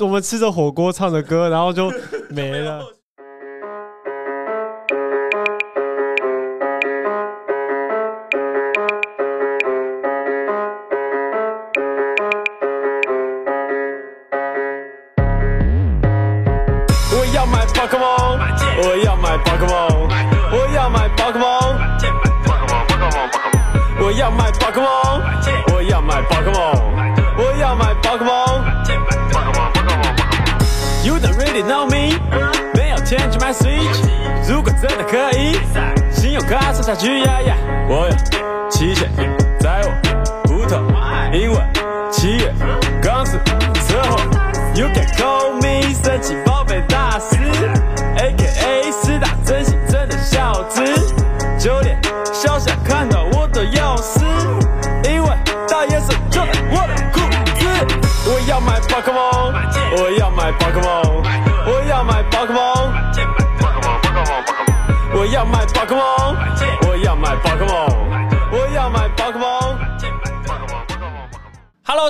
[0.00, 1.92] 我们吃着火锅，唱着歌，然后就
[2.30, 2.82] 没了。
[33.52, 34.00] 有 change my switch。
[34.48, 35.58] 如果真的可以，
[36.10, 37.56] 信用卡刷下去呀呀。
[37.88, 39.10] 我有期限，
[39.60, 39.88] 在我
[40.54, 40.76] 屋头，
[41.32, 41.56] 因为
[42.10, 42.52] 七月
[43.02, 43.32] 刚出
[43.86, 44.16] 车祸。
[44.74, 47.36] You can call me 神奇宝贝大师
[48.16, 50.82] ，AKA 四大真心真的孝子，
[51.58, 52.00] 就连
[52.32, 54.24] 小小看到我的钥匙，
[55.04, 55.28] 因为
[55.68, 57.66] 大颜色就在我的裤子。
[58.24, 59.52] 我要买宝可梦，
[59.98, 61.01] 我要买宝可梦，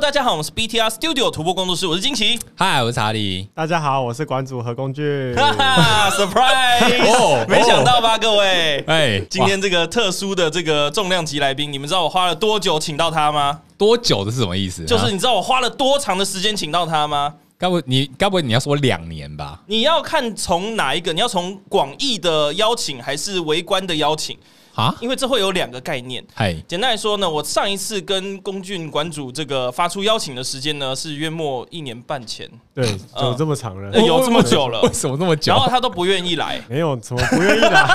[0.03, 2.37] 大家好，我们是 BTR Studio 徒步工作室，我是金奇。
[2.57, 3.49] 嗨，我是查理。
[3.55, 5.33] 大家好，我是馆主何工具。
[5.37, 7.07] 哈哈， surprise！
[7.07, 8.83] 哦没想到吧，各位？
[8.89, 13.61] 哎，今天这个特殊的这个重量级来宾，你们知道我花了多久请到他吗？
[13.79, 14.85] 多久的是什么意思？
[14.87, 17.35] 就是你知道我花了多长的时间请到他吗？
[17.57, 19.61] 该不你该不会你要说两年吧？
[19.67, 21.13] 你要看从哪一个？
[21.13, 24.37] 你要从广义的邀请还是围观的邀请？
[24.75, 24.95] 啊？
[25.01, 26.25] 因为这会有两个概念。
[26.35, 32.87] 嗨，简单来说呢，我上一次跟龚俊馆主这个发出邀请的时间呢，是约莫一年半前，对，
[33.21, 35.53] 有这么长了，呃有这么久了， 为什么这么久？
[35.53, 37.87] 然后他都不愿意来，没有怎么不愿意来，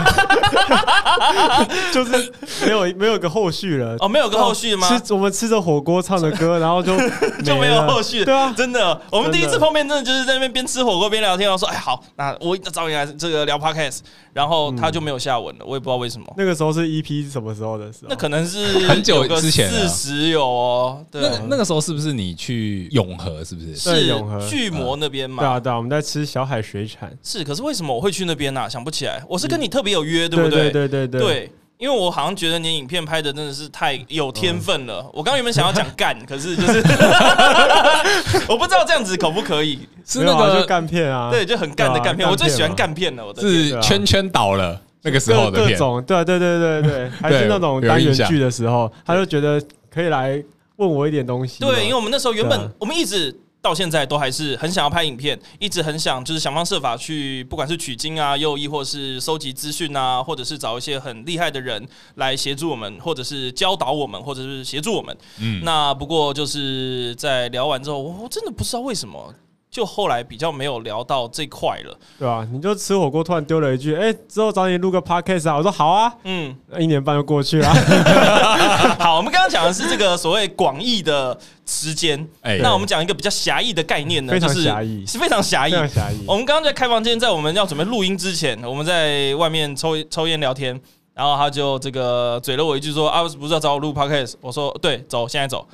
[1.94, 2.32] 就是
[2.66, 3.96] 没有没有个后续了。
[4.00, 4.88] 哦，没有个后续吗？
[4.88, 6.96] 吃我们吃着火锅，唱着歌， 然后就
[7.44, 8.24] 就没有后续。
[8.24, 14.00] 对啊，真的，我们第一次碰面，真的就是在那边边吃火锅边聊天，然后说，哎，好，那我找你来这个聊 podcast，
[14.34, 16.28] 然后他就没有下文了，我也不知道为什么。
[16.38, 18.08] 那个时候是 EP 什么时候的时候？
[18.10, 21.06] 那可能是 很久之前，四十有哦。
[21.12, 23.44] 对，那那个时候是不是你去永和？
[23.44, 23.76] 是不是？
[23.76, 25.42] 是永和巨魔那边嘛？
[25.44, 27.12] 对啊，对啊，我们在吃小海水产。
[27.24, 28.70] 是，可是为什么我会去那边呢？
[28.70, 30.70] 想不起来，我是跟你特别有约，对不对？
[30.72, 31.52] 对对对对。
[31.80, 35.08] 因为我好像觉得你影片拍的真的是太有天分了。
[35.14, 36.80] 我刚原本想要讲干， 可是就是
[38.50, 39.88] 我不知道这样子可不可以？
[40.04, 41.30] 是那个就干片啊？
[41.30, 42.28] 对，就很干的干片。
[42.28, 45.72] 我最喜欢干片了，我的是圈圈倒了那个时候的片。
[45.72, 49.60] 各种对对对对对， 还是那种单元剧的时候，他就觉得
[49.90, 50.44] 可以来
[50.76, 51.60] 问我一点东西。
[51.62, 53.36] 对，因为我们那时候原本我们一直。
[53.60, 61.86] 到现在都还是很想要拍影片，一直很想就是想方设法去，不管是取经啊、又亦，或是收集资讯啊，或者是找一些很厉害的人
[62.16, 65.18] 来协助我们，或者是教导我们，或者是协助我们。
[65.42, 69.34] 嗯，那不过就是在聊完之后，我真的不知道为什么。
[69.70, 72.48] 就后来比较没有聊到这块了，对吧？
[72.52, 77.70] 你就吃火锅，突然丢了一句：“哎，之后找你录个 podcast 啊！”我说：“好啊。”嗯，一年半就过去了。
[78.98, 85.72] 好，我们刚刚讲的是这个所谓广义的时间，哎，那我们讲一个比较狭义的概念呢，非常狭义，是非常狭义。
[85.72, 86.24] 非常狭义。
[86.26, 90.80] 我们刚刚在开房间，在我们要准备录音之前，我们在外面抽抽烟聊天。
[91.18, 94.36] 然后他就这个嘴了我一句说啊，不是要找我录 podcast？
[94.40, 95.68] 我说对，走，现在走。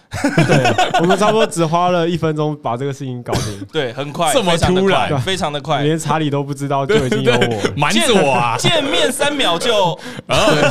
[0.48, 3.60] 对，我们差不多 只花了一分钟把这个事情搞定。
[3.74, 8.56] 对，很快，这么突然，非常的快，连查理都不知道就已经有我 瞒着我啊！
[8.58, 10.00] 见面三秒就，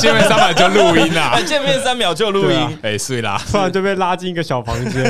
[0.00, 1.38] 见面三秒就录音啊！
[1.46, 5.04] 见面三秒就录音，哎，是啦，突然就被拉进一个小房间，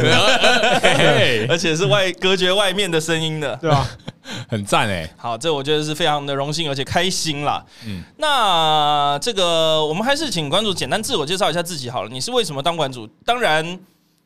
[1.49, 3.89] 而且是外隔绝外面的声音的，对吧？
[4.53, 7.65] 很赞哎，好，这我觉得是非常的荣幸而且开心啦。
[7.87, 12.09] 嗯，那这个我们还是请馆主简单自我介绍一下自己好了。
[12.11, 13.07] 你是为什么当馆主？
[13.25, 13.81] 当然，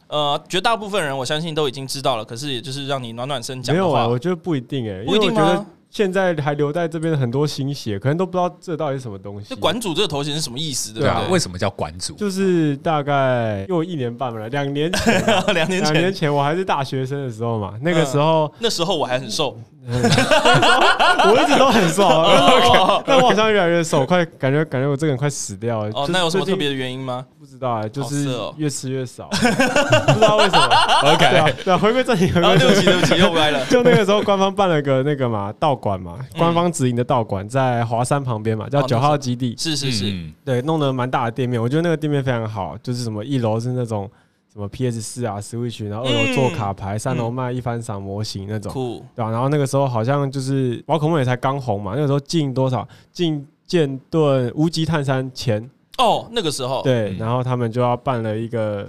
[0.09, 2.25] 呃，绝大部分人我相信都已经知道了。
[2.25, 5.65] 可是也就是让你暖暖身讲，没有啊，我觉得不一定哎，不一定吗？
[5.97, 9.47] 现在还留在这边的很多新血，可能都不知道这到底是什么东西。
[9.49, 10.93] 这馆主这个头衔是什么意思？
[10.93, 12.13] 对啊，为什么叫馆主？
[12.17, 15.25] 就是大概又一年半了，两年前，
[15.55, 17.73] 两年前，两年前我还是大学生的时候嘛。
[17.81, 22.07] 那个时候，那时候我还很瘦， 我一直都很瘦，
[23.07, 25.91] 但我好像越来越瘦，快感觉感觉我这个人快死掉了。
[25.95, 27.25] 哦，那有什么特别的原因吗？
[27.41, 28.29] 不知道啊，就是
[28.59, 30.69] 越吃越少，不知道为什么。
[31.15, 33.65] OK，对，回归正题，回归对不起，对不起，又歪了。
[33.67, 39.55] 就那个时候，官方办了个那个嘛道馆嘛，官方直营的道馆在华山旁边嘛，叫九号基地。
[39.57, 44.11] 是是是，对，弄得蛮大的店面，我觉得那个店面非常好，就是什么一楼是那种
[44.53, 48.73] 什么 PS 四啊，Switch，然后二楼做卡牌，三楼卖一番赏模型那种，
[49.15, 49.31] 对吧？
[49.31, 55.71] 然后那个时候好像就是宝可梦也才刚红嘛，那个时候进多少进剑盾无极探山前。
[55.99, 58.87] 哦，那个时候对，然后他们就要办了一个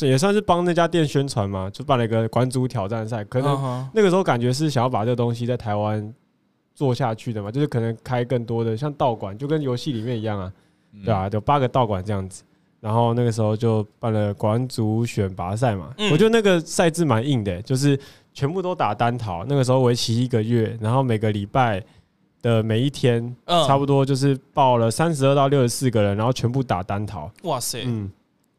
[0.00, 3.22] 也算是帮那家店宣传嘛，就办了一个馆主挑战赛。
[3.24, 6.14] 可能那个时候感觉是想要把这个东西在台湾
[6.78, 10.52] 做下去的嘛，就是可能开更多的像道馆，就跟游戏里面一样啊，
[11.04, 12.44] 对啊，有八个道馆这样子。
[12.78, 17.98] 然后那个时候就办了馆主选拔赛嘛，我觉得那个赛制蛮硬的，就是
[18.32, 19.44] 全部都打单淘。
[19.48, 21.82] 那个时候为期一个月，然后每个礼拜
[22.40, 23.34] 的每一天，
[23.66, 27.28] 差不多就是报了三十二到六十四个人，然后全部打单淘。
[27.42, 28.08] 哇塞，嗯。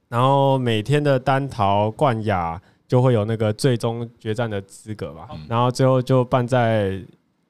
[0.09, 7.01] 然后每天的单淘冠亚就会有那个最终决战的资格吧，然后最后就办在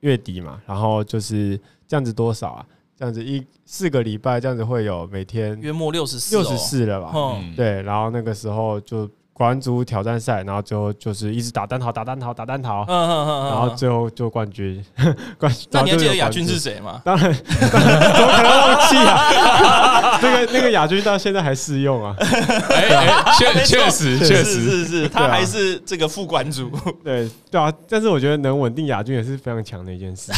[0.02, 2.66] 月底嘛，然后就是这样子多少啊？
[2.96, 7.12] 这样子一四个礼拜，这样子会有每天约莫六十四，六十四了吧？
[7.16, 9.10] 嗯，对，然后那个时候就。
[9.40, 14.84] 馆主挑战赛，然后最后就是一直打单淘，打单淘，打单淘，然后最后就冠军。
[15.40, 15.66] 冠军。
[15.72, 17.00] 那你还记得亚军是谁吗？
[17.06, 20.20] 当然，怎么可能忘记啊？
[20.22, 22.14] 那个那个亚军到现在还适用啊？
[22.20, 26.70] 哎哎，确 确实确实是是，他还是这个副馆主。
[27.02, 30.34] 对对啊，但是我觉得能稳定亚军也是非常强的一件事。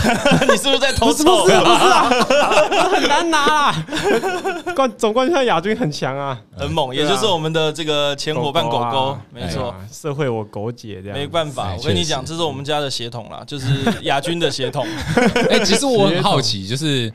[0.47, 1.23] 你是不是在偷臭？
[1.43, 3.85] 不是很难拿啊。
[4.75, 8.90] 冠总冠军亚军很强啊，很猛，也就是我们的这个前伙伴狗。
[8.91, 11.75] 哦，没错，社会我狗姐这样，没办法。
[11.75, 13.67] 我跟你讲，这是我们家的血统啦，就是
[14.03, 14.85] 亚军的血统。
[15.49, 17.11] 哎，其实我很好奇，就是。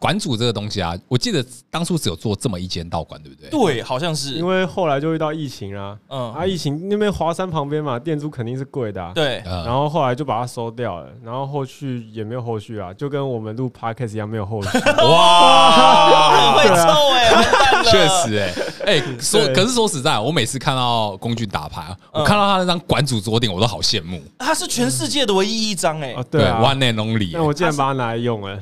[0.00, 3.50] 馆主这个东西啊，我记得当初只有做这么一间道馆，对不对？
[3.50, 4.34] 对，好像是。
[4.34, 9.42] 因为后来就遇到疫情啊，嗯，啊，疫情那边华山旁边嘛，店租肯定是贵的，对。
[9.44, 14.68] 然后后来就把它收掉了，然后后续也没有后续啊，就跟我们录 podcast 一样，没有后续。
[14.78, 18.52] 哇， 会臭哎， 确实哎，
[18.88, 24.22] 哎， 说可是说实在，我每次看到公军打牌，我看到他那张馆主桌垫，我都好羡慕。
[24.38, 27.30] 他是全世界的唯一一张哎，对，one and only。
[27.32, 28.58] 那我竟然把它拿来用了。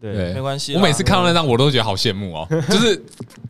[0.00, 0.74] 对，没关系。
[0.74, 2.48] 我每次看到那张，我都觉得好羡慕哦。
[2.68, 3.04] 就是，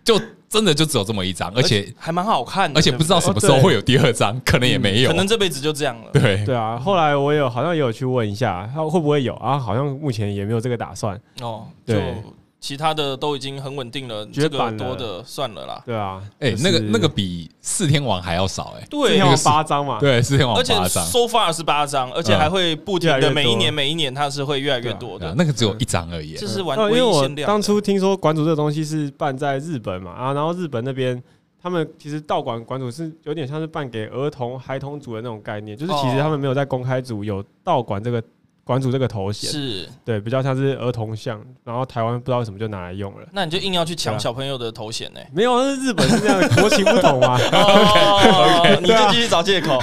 [0.05, 2.76] 就真的就只有这么一张，而且还蛮好看的。
[2.76, 6.11] 而且不知道什么时候会有第二张，可能也没有，可能这辈子就这样了。
[6.12, 9.56] 对对啊，后来我有好像也有去问一下，他会不会有啊？
[9.56, 11.19] 好像目前也没有这个打算。
[11.40, 12.14] 哦，对。
[12.61, 15.83] 其他的都已经很稳定了，这个多的算了啦。
[15.87, 18.87] 对啊，哎，那个那个比四天王还要少哎。
[18.91, 19.99] 对，那个八张嘛。
[19.99, 20.83] 对，四天王八张。
[20.83, 25.35] 而且 so far 是八张，而且还会不停的每一年每一年它是会越来越多的。
[25.37, 26.35] 那个只有一张而已。
[26.35, 31.21] 这是完全因为我当初听说馆主这个东西是办在日本嘛啊，然后日本那边
[31.63, 38.23] 他们其实道馆馆主是有点像是办给儿童孩童组的那种概念，就是其实他们没有在公开组有道馆这个。
[38.70, 43.26] 馆主这个头衔是对，比较像是儿童像，然后台湾不知道为什么就拿来用了。
[43.32, 45.19] 那你就硬要去抢小朋友的头衔呢？
[45.34, 47.37] 没有，那是日本是这样，国情不同嘛。
[48.81, 49.76] 你就继续找借口。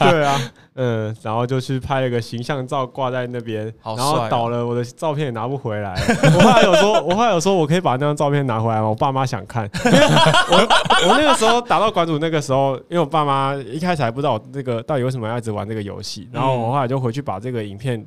[0.00, 0.40] 对啊。
[0.74, 5.94] 嗯，然后就去拍了个形象照挂在那边，然后倒了我的照片也拿不回来。
[6.34, 8.88] 我后来有说，我后来有说我可以把那张照片拿回来吗？
[8.88, 9.68] 我爸妈想看。
[9.74, 18.04] 我我那个时候打到馆主那个时候，因为我爸妈一开始还不知道我这个到底为什么要一直玩这个游戏，然后我后来就回去把这个影片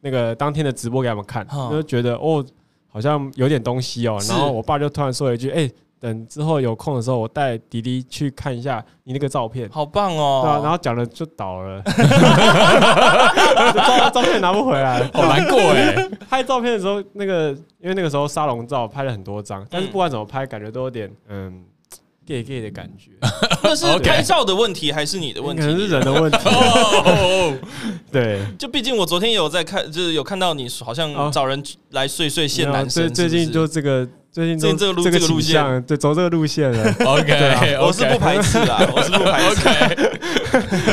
[0.00, 2.44] 那个当天的直播给他们看，就觉得哦
[2.88, 4.18] 好像有点东西哦。
[4.28, 10.42] 然后我爸就突然说了一句：“哎。”等之后有空的时候，我带迪迪去看一下你那个照片，好棒哦！
[10.44, 11.82] 对啊，然后讲了就倒了，
[13.74, 16.08] 照照片拿不回来，好难过哎。
[16.28, 17.50] 拍照片的时候，那个
[17.80, 21.64] 因为那个时候沙龙照拍了很多张，但是不管怎么拍，感觉都有点嗯
[22.26, 23.12] gay gay 的感觉。
[23.62, 25.62] 那是拍照的问题还是你的问题？
[25.62, 26.38] 可能是人的问题。
[28.12, 34.06] 对，就毕竟我昨天有在看，就是有看到你好像找人来睡睡现男生，最近就这个。
[34.36, 36.94] 最近这个路这个路线，对，走这个路线了。
[37.06, 39.66] OK，我是不排斥啊，我是不排斥。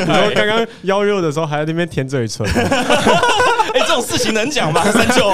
[0.08, 2.46] 然后刚刚邀肉的时候还在那边舔嘴唇。
[2.46, 4.82] 哎，这种事情能讲吗？
[4.90, 5.30] 三九，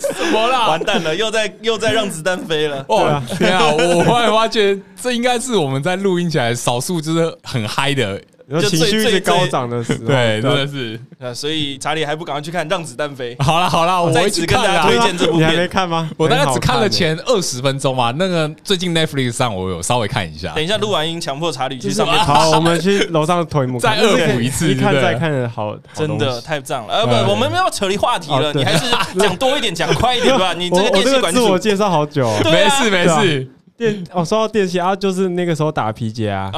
[0.00, 0.66] 什么啦？
[0.66, 2.84] 完蛋了，又在又在让子弹飞了。
[2.88, 3.70] 哇，天啊！
[3.72, 8.20] 我忽然发觉，这应该是我们在录音起来少数就是很嗨的。
[8.48, 11.00] 就情绪最高涨的时候，对，真的是，
[11.34, 13.34] 所以查理还不赶快去看《让子弹飞》？
[13.42, 16.08] 好了好了，我一直跟大家推荐这部片，你还没看吗？
[16.16, 18.12] 我大概只看了前二十分钟嘛。
[18.16, 20.52] 那个最近 Netflix 上我有稍微看一下。
[20.54, 22.16] 等一下录完音，强迫查理去上面。
[22.18, 26.86] 好，我们去楼上投影幕再恶补一次，一看再看的好，真的太赞了。
[26.88, 28.84] 呃，不，我们没有扯离话题了，你还是
[29.18, 30.54] 讲多一点，讲快一点吧。
[30.54, 33.50] 你这个电器馆自我介绍好久，没事没事。
[33.76, 36.50] 电哦，说到电器啊，就是那个时候打皮杰啊，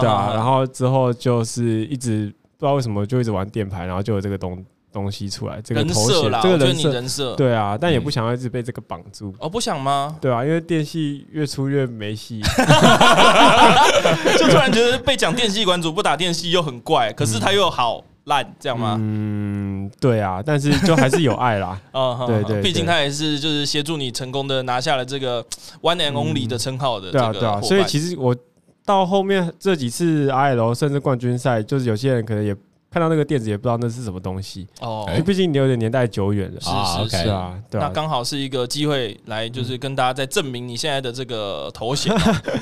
[0.00, 2.26] 对啊，然后之后就是一直
[2.58, 9.34] 不知道为什么就一直玩电牌，然后就有这个东东西出来，这个头衔，这个人设，人设，对啊，但也不想要一直被这个绑住。
[9.38, 10.16] 哦，不想吗？
[10.20, 12.40] 对啊，因为电系越出越没戏
[14.38, 18.96] 就突然觉得被讲电系馆主不打电系又很怪，可是他又好烂，这样吗？
[18.98, 21.78] 嗯，对啊，但是就还是有爱啦。
[21.92, 25.44] 嗯，对对，毕竟他也是就是协助你成功的拿下了这个
[25.82, 27.10] One and Only 的称号的。
[27.10, 27.60] 对啊，对啊。
[27.60, 28.34] 所以其实我
[28.86, 32.56] 到后面这几次 IL 甚至冠军赛，就是有些人可能也。
[32.90, 36.68] 看到那个垫子也不知道那是什么东西哦，毕竟你有点年代久远了，是
[37.08, 42.12] 是是啊，对啊，那刚好是一个机会来，就是跟大家再证明你现在的这个头衔。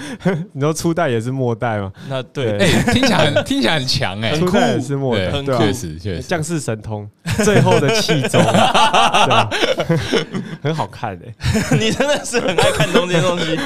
[0.53, 1.91] 你说初代也是末代吗？
[2.11, 7.09] 那对，哎，听起来很 听起来很强哎， 初代也是末代，确实确实，将士神通，
[7.43, 8.39] 最后的气宗，
[10.63, 13.57] 很好看哎，你真的是很爱看东这些东西。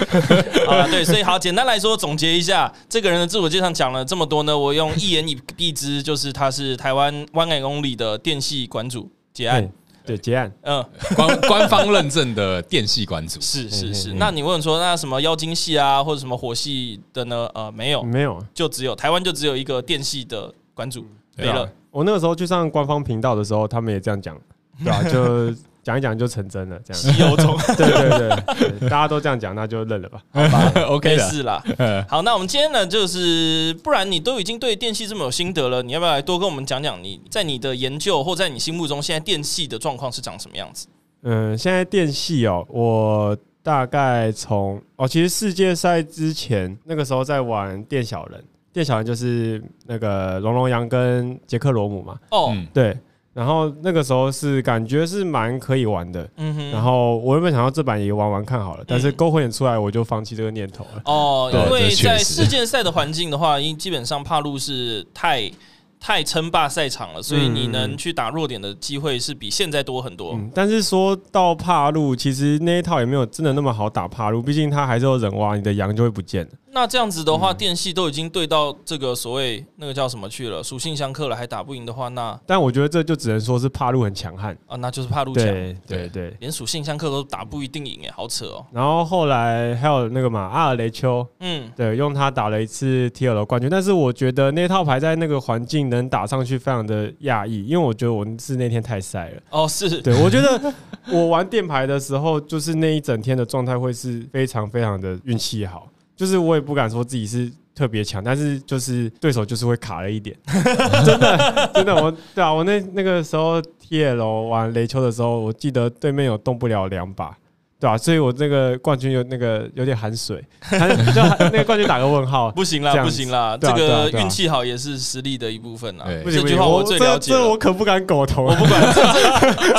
[0.69, 6.52] 啊，对，所以好，简单来说总结一下，这个人的自我介绍讲了这么多呢，我用一言以蔽之，就是他。
[6.53, 9.73] 是台湾 One and Only 的电系馆主结案，
[10.05, 10.85] 对结案，嗯，
[11.17, 14.13] 官 官方认证的电系馆主，是是是。
[14.13, 17.49] 那你问说那什么妖精系啊，或者什么火系的呢？
[17.55, 21.07] 呃，没有，没有，就只有台湾就只有一个电系的馆主
[21.37, 21.69] 没了。
[21.91, 24.39] 我那个时候去上官方频道的时候，他们也这样讲，
[24.85, 25.03] 对吧？
[25.05, 25.55] 就。
[25.83, 27.03] 讲一讲就成真了，这样。
[27.03, 30.23] 稀有种，对对对，大家都这样讲，那就认了吧。
[30.31, 31.63] 好吧，OK 是啦。
[32.09, 40.87] 好，那我们今天呢，就是不然你都已经对电器这么有心得了，你要不要来多跟我们讲讲你在你的研究或在你心目中现在电器的状况是长什么样子？
[41.23, 52.17] 嗯，现在电器哦，我大概从哦，其实世界赛之前那个时候在玩电小人，电小人就是那个龙龙羊跟杰克罗姆嘛。
[52.31, 52.97] 哦，对。
[53.35, 56.71] 然后那个时候是感觉是蛮可以玩的，嗯哼。
[56.71, 61.03] 然后我原本想要这版也玩玩看好了，但是勾魂眼出来我就放弃这个念头了。
[61.07, 65.51] 哦，因为在世界赛的环境的话，因基本上帕路是太
[65.99, 70.33] 太称霸赛场了，所以你能去打弱点的机会是比现在多很多。
[70.33, 76.51] 嗯，但是说到帕路，其实那一套也没有真的那么好打帕路，毕竟它还是有人挖，你的羊就会不见了。
[76.75, 84.57] 那这样子的话，电系都已经对到这个所谓那个叫什么去了，属性相克了，还打不赢的话，那但我觉得这就只能说是帕路很强悍。
[84.67, 88.65] 啊，那就是帕路强，对对对，连属性相克都打不一定赢哎，好扯哦。
[88.73, 99.43] 然后后来还有那个嘛，阿尔雷丘，嗯，对，用他打了一次 TL 冠军，但是我觉得那套牌在那个环境能打上去非常的讶异，因为我觉得我是那天太晒了。
[99.51, 100.01] 哦，是。
[100.01, 100.73] 对，我觉得
[101.13, 105.87] 我玩电牌的时候，就是那一整天的状态会是非常非常的运气好。
[106.23, 110.37] 就是我也不敢说自己是特别强，但是就是对手就是会卡了一点，
[111.05, 117.37] 真的真的我对啊，我那那个时候 TL 玩雷丘的时候，我记得对面有动不了两把。
[117.83, 126.07] 对啊，所以我那个冠军有那个有点含水，还就那个冠军打个问号，不行啦，不行啦，这个运气好也是实力的一部分啦。
[126.25, 128.81] 这句话我最了解，这我可不敢苟同，我不管，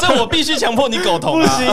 [0.01, 1.65] 这我必须强迫你苟同，不行，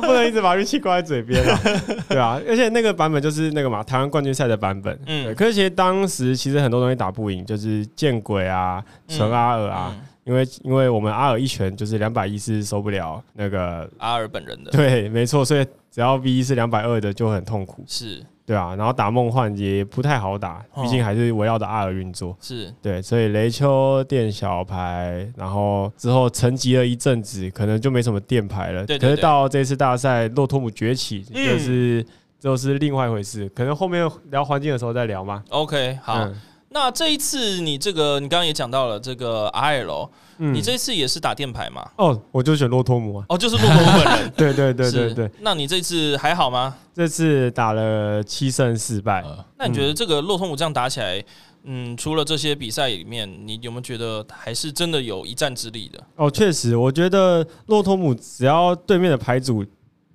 [0.00, 1.60] 不能一直把运气挂在嘴边啊。
[2.08, 9.94] 对啊，而且那个版本就是那个嘛，台湾冠军赛的版本，嗯，可是其实当时其实很多东西打不赢，就是见鬼啊，纯阿尔啊。
[10.24, 18.24] 因为因为我们阿尔一拳就是两百一是受不了那个阿尔本人的，对，没错，所以只要 V 是两百二的就很痛苦，是。
[18.46, 22.70] 对啊，然后打梦幻也不太好打，毕竟还是围绕着阿尔运作，是。
[22.82, 28.84] 对，所以雷丘垫小牌，然后之后沉寂了一阵子，可能就没什么垫牌了。
[28.84, 32.06] 对，可是到这次大赛，洛托姆崛起，就是
[32.38, 35.42] 就是另外一回事，可能后面聊环境的时候再聊嘛。
[35.48, 36.28] OK，好。
[36.74, 41.88] 那这一次你这个，你刚刚也讲到了这个 RL，你这一次也是打电牌嘛？
[41.96, 43.24] 哦，我就选洛托姆啊。
[43.28, 44.30] 哦，就是洛托姆本人。
[44.36, 45.30] 对对对对对。
[45.38, 46.74] 那你这次还好吗？
[46.92, 49.24] 这次打了七胜四败。
[49.56, 51.24] 那你觉得这个洛托姆这样打起来，
[51.62, 56.02] 嗯，除了这些比赛里面，你有没有觉得还是真的有一战之力的？
[56.16, 59.64] 哦，确实，我觉得洛托姆只要对面的牌组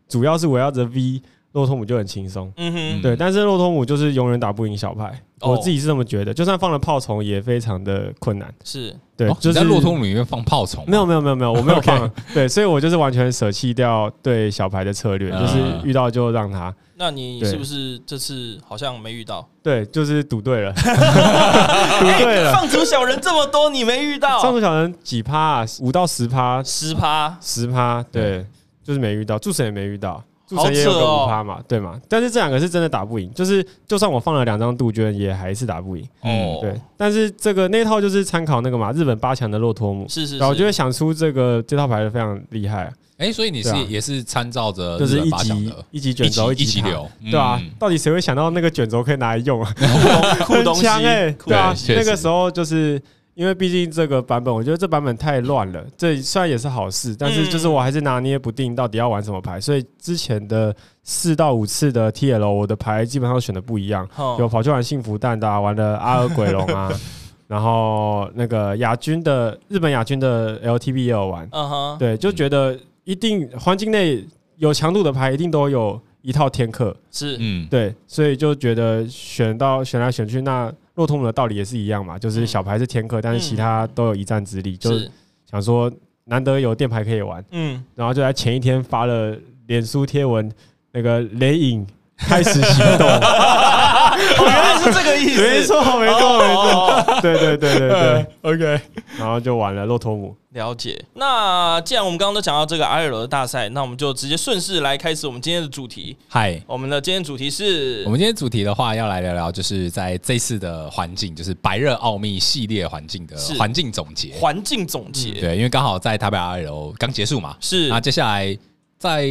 [0.09, 1.21] 主要是围绕着 V，
[1.53, 2.51] 洛托姆就很轻松。
[2.58, 3.15] 嗯哼，对。
[3.15, 5.20] 但是洛托姆就是永远打不赢小牌。
[5.41, 8.53] 我自己是这么觉得，就算放了炮虫也非常的困难。
[8.63, 10.84] 是对，就是在洛托姆里面放炮虫。
[10.86, 12.12] 没有没有没有没有，我没有放。
[12.34, 16.74] 对，所以我就是完全舍弃掉对小牌的策略，就是遇到就让他。
[16.98, 19.48] 那你是不是这次好像没遇到？
[19.63, 22.51] 对，就是赌对了， 赌对了。
[22.51, 24.41] 放逐小人这么多，你没遇到？
[24.41, 25.65] 放逐小人几趴啊？
[25.79, 26.62] 五到十趴？
[26.62, 27.38] 十趴？
[27.39, 28.03] 十趴？
[28.12, 28.46] 对，
[28.84, 29.39] 就是没遇到。
[29.39, 30.22] 助神也没遇到。
[30.50, 32.01] 助神也有个五趴嘛，对嘛？
[32.10, 36.03] 但是这两个是真的打不赢，就是就算我放了两张杜鹃，也还是打不赢。
[36.22, 36.74] 哦，对。
[36.98, 40.08] 但是这个那套就是参考那个嘛，日本八强的洛托姆。
[40.10, 40.39] 是是。
[40.39, 42.91] 然后我觉得想出这个这套牌非常厉害。
[43.18, 47.62] 哎，所以你是也是参照着就是一级一级卷轴一级流，对吧？
[47.77, 49.74] 到底谁会想到那个卷轴可以拿来用啊？
[50.46, 53.00] 酷东西哎，对啊，那个时候就是。
[53.39, 55.81] 因为毕竟这个版本，我觉得这版本太乱了。
[55.96, 59.62] 这虽然也是好事，但是就是我还是拿捏不定到底要玩什么牌。
[59.62, 64.05] 所以之前的四到五次的 TL，我的牌基本上选的不一样。
[64.38, 66.91] 有跑去玩幸福蛋的，玩的阿尔鬼龙啊，
[67.48, 74.22] 然后那个亚军的日本亚军的 LTB 也有玩，嗯哼，对，就觉得一定环境内
[74.58, 80.69] 有强度的牌一定都有一套天克，是，嗯，对，所以就觉得选到选来选去，那
[81.00, 85.10] 洛托姆的道理也是一样嘛，就是小牌是天克，但是其他都有一战之力，就是
[85.50, 85.89] 想说
[86.25, 89.34] 难得有电牌可以玩，嗯，然后就在前一天发了
[89.68, 90.51] 脸书贴文，
[90.91, 91.88] 那个雷影
[92.19, 93.07] 开始行动。
[93.07, 98.81] 哦，原来是这个意思，没错，没错，没错，对对对对对，OK，
[99.17, 100.35] 然后就完了，洛托姆。
[100.53, 100.99] 了解。
[101.13, 106.17] 那既然我们刚刚都讲到这个 RL 的大赛，那我们就直接顺势来开始我们今天的主题。
[106.27, 114.33] 嗨，我们的今天主题是，我们今天主题的话要来聊聊，就是在这次的环境，就是白热奥秘系列环境的环境总结。
[114.39, 117.88] 环境总结，对，因为刚好在台北 RL 刚结束嘛，是。
[117.88, 118.57] 那接下来
[118.97, 119.29] 在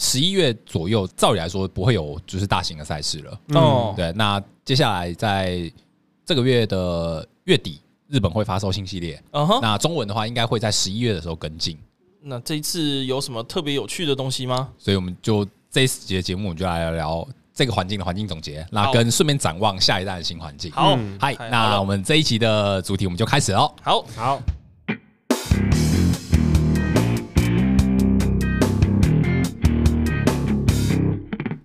[0.00, 3.40] 十一月左右，照理来说不会有就是大型的赛事了。
[3.48, 4.10] 哦，对。
[4.12, 5.70] 那接下来在
[6.24, 9.22] 这个月的月底，日本会发售新系列。
[9.32, 9.60] 嗯哼。
[9.60, 11.78] 那中文的话，应该会在十一月的时候跟进。
[12.22, 14.70] 那这一次有什么特别有趣的东西吗？
[14.78, 18.66] 所以我们就这一节节目，我们就来聊聊这个环境的环境总结。
[18.70, 20.72] 那跟顺便展望下一代的新环境。
[20.72, 23.70] 好，嗨，那我们这一集的主题我们就开始喽。
[23.82, 24.40] 好，好。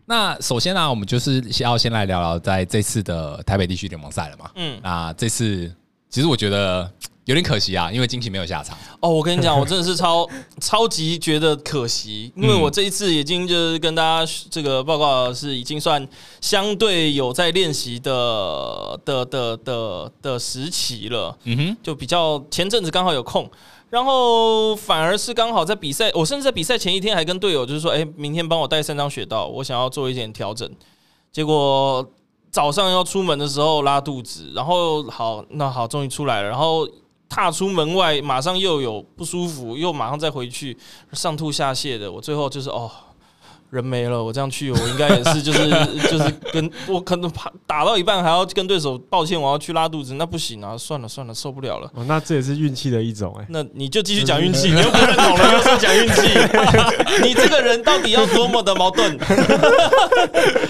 [0.05, 4.51] 那首先呢、啊，我们就是要先来聊聊在这次的台北地区联盟赛了嘛。
[4.55, 5.73] 嗯，那这次
[6.09, 6.89] 其实我觉得
[7.25, 8.77] 有点可惜啊，因为惊奇没有下场。
[8.99, 10.29] 哦，我跟你讲，我真的是超
[10.61, 16.07] 超级觉得可惜，因为我这一次已经就是跟大家这个报告是已经算
[16.39, 21.35] 相对有在练习的的的的的时期了。
[21.45, 23.49] 嗯哼，就比较前阵子刚好有空。
[23.95, 30.69] 然后反而是刚好在比赛，我甚至在比赛前一天还跟队友就是说，哎，明天帮我带三张雪道，我想要做一点调整。
[31.31, 32.05] 结果
[32.51, 36.49] 早上要出门的时候拉肚子，然后好，那好，终于出来了。
[36.49, 36.85] 然后
[37.29, 40.77] 踏出门外，马上又有不舒服，又马上再回去
[41.13, 42.11] 上吐下泻的。
[42.11, 42.91] 我最后就是哦。
[43.75, 45.69] 人没了，我这样去，我应该也是，就是
[46.09, 51.91] 就是跟我可能打打到一半还要跟对手抱歉，我要去拉肚子，那不行啊，算了算了，受不了了。
[51.93, 53.45] 哦，那这也是运气的一种哎。
[53.49, 56.21] 那你就继续讲运气，你又不认同了，又是讲运气，
[57.21, 59.19] 你这个人到底要多么的矛盾？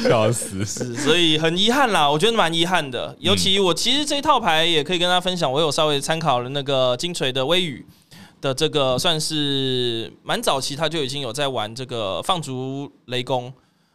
[0.02, 0.66] 笑死！
[0.66, 3.16] 是，所以很遗憾啦，我觉得蛮遗憾的。
[3.20, 7.86] 尤其我其实这一套牌也可以跟大家分享，我有稍微参考了那个金锤的微雨。
[8.46, 13.52] 的这个算是蛮早期，他就已经有在玩这个放逐雷公，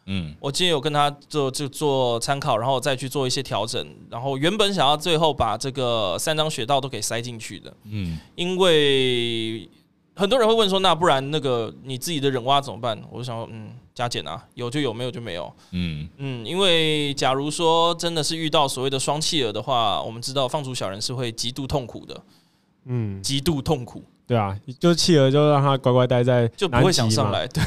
[0.07, 9.71] 嗯，我今天有跟他做就做参考，然后再去做一些调整，然后原本想要最后把这个三张雪道都给塞进去的，嗯，因为
[10.17, 13.01] 很多人会问说，那不然那个你自己的忍蛙怎么办？
[13.09, 16.09] 我就想说，嗯，加减啊，有就有，没有就没有，嗯。
[16.17, 22.21] 嗯，因为假如说真的是遇到所谓的双弃儿的话，我们知道放逐小人是会极度痛苦的，
[22.87, 24.05] 嗯，极度痛苦。
[24.31, 27.49] 对啊，就企鹅就让它乖乖待在，就不会想上来。
[27.49, 27.65] 对，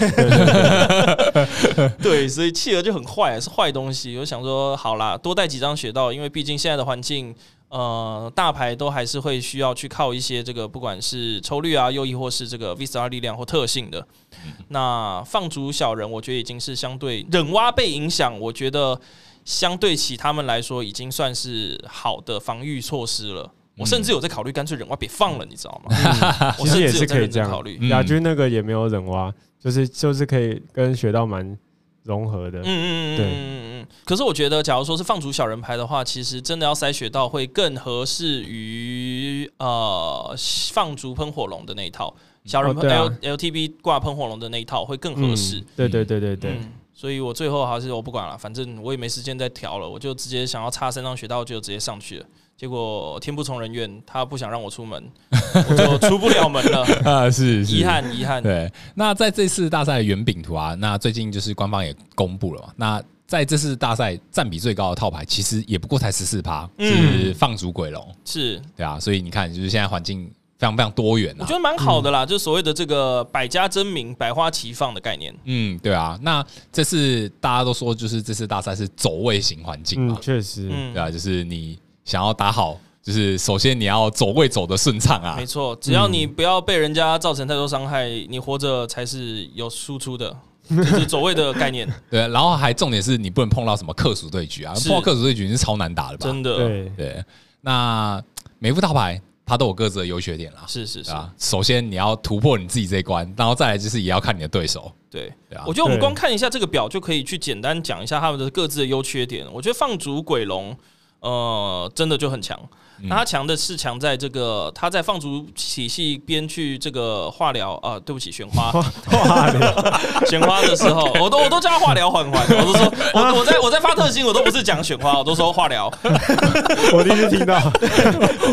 [2.02, 4.18] 对，所以企鹅就很坏，是坏东西。
[4.18, 7.36] 我想说，好啦，多带几张雪道，因为毕竟现在的环境，
[7.68, 14.08] 呃，大牌都还是会需要去靠一些这个，不管是抽率啊，又亦或是这个 V 十二力量或特性的。
[14.70, 18.98] 那放逐小人，我觉得已经是相对忍蛙被影响，我觉得
[19.44, 23.52] 相对起他们来说，已经算是好的防御措施了。
[23.78, 25.96] 我甚至有在考虑，干脆忍蛙别放了，你知道吗？
[26.60, 27.88] 其实也是可以这样考虑。
[27.90, 31.58] 亚军那个也没有忍蛙，就是就是可以跟雪道蛮
[32.04, 32.60] 融合的。
[32.60, 33.88] 嗯嗯嗯对嗯嗯。
[34.06, 40.36] 可是我觉得，假如说是放逐小人牌的话，其实真的要塞雪道会更合适于呃
[40.72, 42.14] 放逐喷火龙的那一套。
[42.46, 45.64] 小人 L L T B 挂喷火龙的那一套会更合适。
[45.76, 46.60] 对对对对对。
[46.94, 52.26] 所以我最后还是我不管了，反正我也没时间再调了，我就直接想要插三张雪道，就直接上去了。
[52.56, 55.04] 结果天不从人愿，他不想让我出门，
[55.70, 57.30] 我就出不了门了 啊！
[57.30, 58.42] 是遗憾，遗憾。
[58.42, 62.74] 对，那在这次大赛的圆饼图啊，那最近就是官方也公布了嘛。
[62.78, 69.00] 那在这次大赛占比最高的套牌，其实也不过才十四趴，是放逐鬼龙，是对啊。
[69.00, 72.26] 所以你看，就是现在环境非常非常多元啊，我觉得蛮好的啦。
[72.26, 75.36] 就是所谓的这个百家争鸣、百花齐放的概念。
[75.46, 76.18] 嗯，对啊。
[76.22, 81.78] 那这次大家都说，就是这次大赛是走位型环境嘛，确实，对啊，就是你。
[82.06, 85.36] 想要打好，就是首先你要走位走的顺畅啊。
[85.38, 90.36] 没错，只要你不要被人家造成太多伤害，你活着才是有输出的，
[90.70, 91.88] 就是走位的概念。
[92.10, 96.26] 对，然后还重点是你不能碰到什么克数对局啊，碰到克数对局是超难打的吧？
[96.26, 96.56] 真的。
[96.58, 97.26] 对对，
[97.62, 98.22] 那
[98.60, 100.66] 每副大牌它都有各自的优缺点啦。
[100.68, 104.92] 是是是啊，首先你要突破你自己这一关，然后再来就是也要看你的对手。
[105.10, 109.46] 对对啊，我觉得我们光看一下这个表就可以去简单讲一下他们的各自的优缺点。
[109.54, 110.76] 我觉得放逐鬼龙。
[111.24, 112.60] 呃，真的就很强。
[113.06, 118.72] 那他强的是强在这个他在放逐体系边去这个化疗啊，对不起，选花。
[118.72, 119.92] 化疗。
[120.28, 125.92] 选花的时候，我都我都叫他化疗缓缓，我都说我我在我在发特性，我都不是讲选花，我都说化疗。
[126.94, 127.60] 我第一次听到。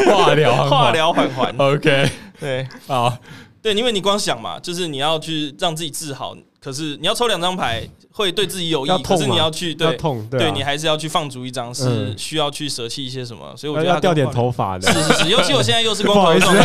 [0.07, 3.17] 化疗化疗缓缓，OK，对，好，
[3.63, 6.35] 对，因为你光想嘛，就是你要去让自己治好。
[6.63, 13.57] 可是你要抽两张牌会对自己有益，可是你要去对痛，对你还是要去放逐一张，是需要去舍弃一些什么？
[13.57, 16.63] 所以我觉得要掉点头发的，是是是，尤其我现在又是光头状态，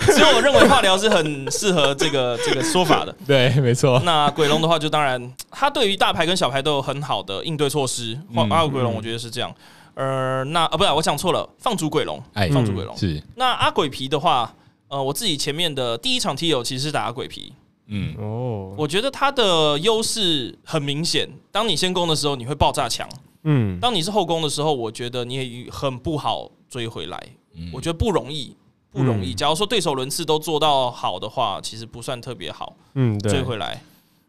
[0.00, 3.12] 所以 所以我认为化疗是很适合这个这个说法的。
[3.26, 4.00] 对，没错。
[4.04, 8.16] 那鬼龙的话，就当然他对于大牌跟小牌都有很好的应对措施。
[8.48, 9.52] 阿鬼龙我觉得是这样。
[9.94, 13.20] 呃，那啊不是，我讲错了，放逐鬼龙，哎，放逐鬼龙是。
[13.34, 14.54] 那阿鬼皮的话，
[14.86, 17.52] 呃，我自己前面的第一场 T 友其实是打阿鬼皮。
[17.86, 21.28] 嗯哦，我觉得他的优势很明显。
[21.52, 23.08] 当你先攻的时候，你会爆炸强。
[23.42, 27.22] 嗯，当你是后攻的时候，我觉得你也很不好追回来。
[27.54, 28.56] 嗯，我觉得不容易，
[28.90, 29.34] 不容易。
[29.34, 32.74] 假如说对手轮次都做到好的话，其实不算特别好。
[32.94, 33.82] 嗯，追回来。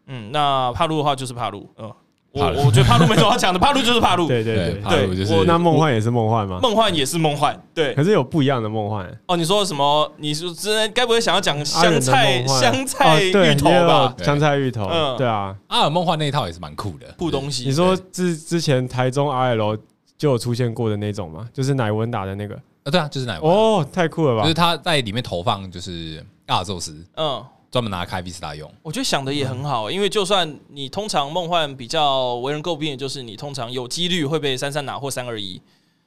[0.06, 1.68] 嗯，那帕路的话就是帕路。
[1.78, 1.92] 嗯。
[2.36, 4.28] 我我觉得帕路没什么好讲的， 帕路就是帕路。
[4.28, 4.54] 对对
[4.88, 6.58] 对，对，那梦幻也是梦幻吗？
[6.62, 7.94] 梦幻也是梦幻，对。
[7.94, 9.06] 可是有不一样的梦幻。
[9.26, 10.10] 哦，你说什么？
[10.18, 14.14] 你说之前该不会想要讲香菜香菜芋头吧？
[14.22, 15.54] 香菜芋头，嗯，对啊。
[15.68, 17.64] 阿尔梦幻那一套也是蛮酷的，酷东西。
[17.64, 19.78] 你说之之前台中 RL
[20.18, 21.48] 就有出现过的那种吗？
[21.52, 22.54] 就是奶文打的那个？
[22.84, 23.50] 啊，对啊，就是奶文。
[23.52, 24.42] 哦，太酷了吧！
[24.42, 27.44] 就是他在里面投放就是阿尔宙斯，嗯。
[27.70, 35.60] 专门拿来开 Vista 用，我觉得想的也很好，因为就算你通常梦幻比较为人诟病的就是你通常有几率会被三三拿或三二一，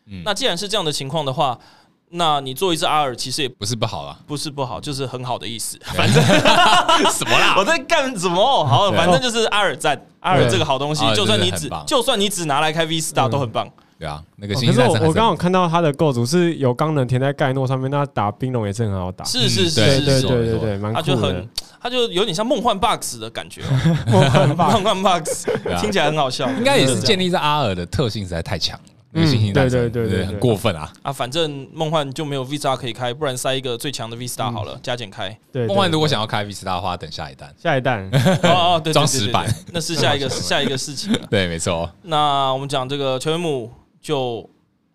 [0.07, 1.59] 嗯，那既然是这样的情况的话，
[2.11, 5.77] 那你做一只阿尔其实也不是不好啊，不是不好，就是很好的意思。
[5.83, 6.23] 反正
[7.11, 7.53] 什么啦？
[7.59, 8.65] 我在干什么？
[8.65, 13.69] 好，反正就是阿尔赞，阿尔这个好东西，就算你只就算你只拿来开 Vista 都很棒。
[13.99, 14.55] 对啊，那个。
[14.55, 19.25] 可是我我刚好看到它的构筑是有钢能填在盖诺上面，那打冰龙也是很好打。
[19.25, 21.01] 是是是，对对对对对，蛮酷的。
[21.01, 21.49] 它就很，
[21.81, 23.61] 它就有点像梦幻 box 的感觉。
[24.07, 25.45] 梦幻 box
[25.81, 28.85] 听起来很好笑，应该也是建立在阿尔的特性实在太强了。
[29.11, 30.87] 嗯，对对对对，很过分啊！
[31.01, 35.35] 啊，反正梦幻就没有 V Star 可以开，不然塞一个最强的 V Star 好了，加减开。
[35.51, 38.07] 对，梦幻如果想要开 V Star 的话，等下一弹，下一弹
[38.43, 41.19] 哦哦，对，装石板，那是下一个下一个事情了。
[41.27, 41.89] 对，没错。
[42.03, 44.49] 那我们讲这个球员姆就。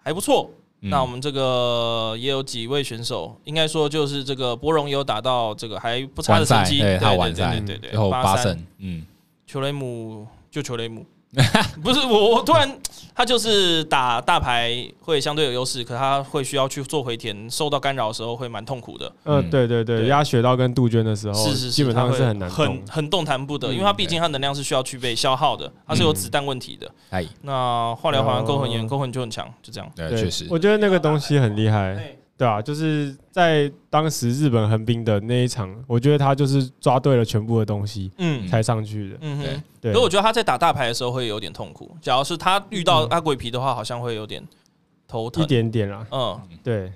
[0.06, 9.06] 还不错，那我们这个也有几位选手，应该说就是这个博荣有打到这个还不差的成绩，对，他完赛，对对对，最后八胜，嗯，
[9.46, 11.06] 球雷姆就球雷姆。
[11.82, 12.78] 不是我，我突然
[13.14, 19.12] 他就是打大牌会相对有优势，可他会需要去做回填，受到干扰的时候会蛮痛苦的。
[19.24, 26.90] 嗯，对对对，压雪道跟杜鹃的时候，是是基本上是很难很很动弹不得，因为他毕竟他能量是需要去被消耗的，他是有子弹问题的。
[27.10, 29.90] 哎，那化疗好像勾魂炎，勾魂就很强，就这样。
[29.94, 32.16] 对，确实，我觉得那个东西很厉害。
[32.36, 39.18] 对啊，就是在当时日本横滨的那一场，我觉得他就是抓对了全部的东西，嗯，才上去的。
[39.20, 39.92] 嗯哼，对。
[39.92, 41.96] 所以我觉得他在打大牌的时候会有点痛苦。
[42.00, 44.42] 假如是他遇到阿鬼皮的话，好像会有点
[45.06, 46.06] 头疼，一点点啦。
[46.10, 46.92] 嗯，对。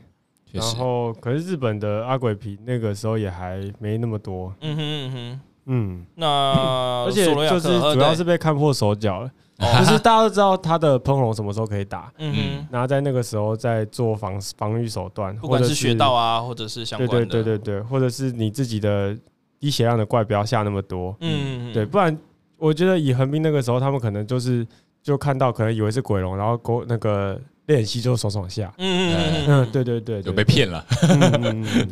[0.51, 4.53] 然后，可是日本的阿鬼皮那个时候也还没那么多。
[4.62, 6.07] 嗯哼嗯哼，嗯。
[6.14, 9.31] 那而且就是主要是被看破手脚了。
[9.59, 19.16] 就是大家都知道他的喷龙什么时候可以打，嗯哼，然后在那个时候再做防防御手段，不管是穴道啊，或者是相关的，对对对对对，或者是你自己的
[19.59, 22.16] 低血量的怪不要下那么多，嗯，对，不然
[22.57, 24.64] 我觉得以横滨那个时候，他们可能就是
[25.03, 30.85] 就看到可能以为是鬼龙，然后勾那个练习就爽爽下，嗯嗯嗯，对对对，就被骗了。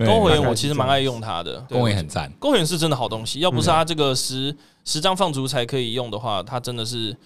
[0.06, 7.16] 勾魂我其实蛮爱用它的，勾魂很赞，勾魂是真的好东西，要不是它这个十十张放逐才可以用的话，它真的是。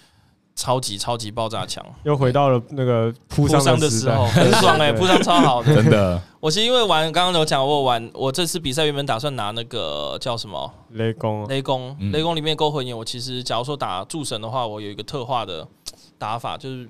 [0.55, 6.21] 超级超级爆炸强，又回到了那个铺伤的时候，很爽哎，铺伤超好的，真的。
[6.41, 10.73] 我是因为玩，刚刚有讲我玩，我这次比赛原本打算拿那个叫什么？
[10.91, 12.97] 雷公，雷公，雷公里面勾魂眼。
[12.97, 15.67] 我其实假如说打诸神的话，我有一个特化的
[16.19, 16.89] 打法，就是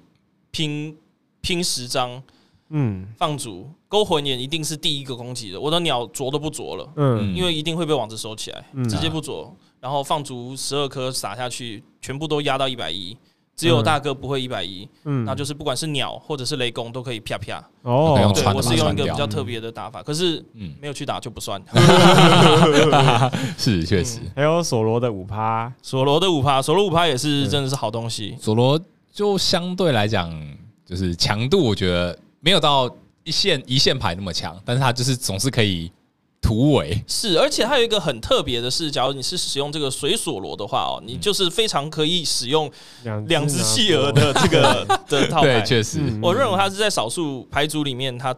[0.51, 0.96] 拼
[1.40, 2.23] 拼十张，
[2.70, 3.68] 嗯，放逐。
[3.88, 13.16] 勾魂眼一定是第一个攻击的，我的鸟啄都不啄了，嗯，因为一定会被网子收起来，直接不啄，然后放逐十二颗撒下去，全部都压到一百一。
[13.61, 17.62] 只有大哥不会一百一，嗯，那就是不管是鸟或者是雷公都可以啪啪。
[17.83, 21.62] 哦，对，我是用一个比较特别的打法，可是嗯，没有去打就不算。
[23.59, 28.35] 是确实，还有索罗的五趴，索罗的五趴，索罗五趴也是真的是好东西。
[28.40, 28.81] 索罗
[29.12, 30.33] 就相对来讲，
[30.87, 32.90] 就是强度我觉得没有到
[33.25, 35.92] 一线一线牌那么强，但是它就是总是可以
[36.40, 37.03] 突围。
[37.07, 42.70] 是，而且它有一个很特别的是，假如你是使用这个水索罗的话哦，你就是非常可以使用
[43.26, 45.61] 两只企鹅的这个 的套牌。
[45.61, 48.35] 对，确实，我认为它是在少数牌组里面，它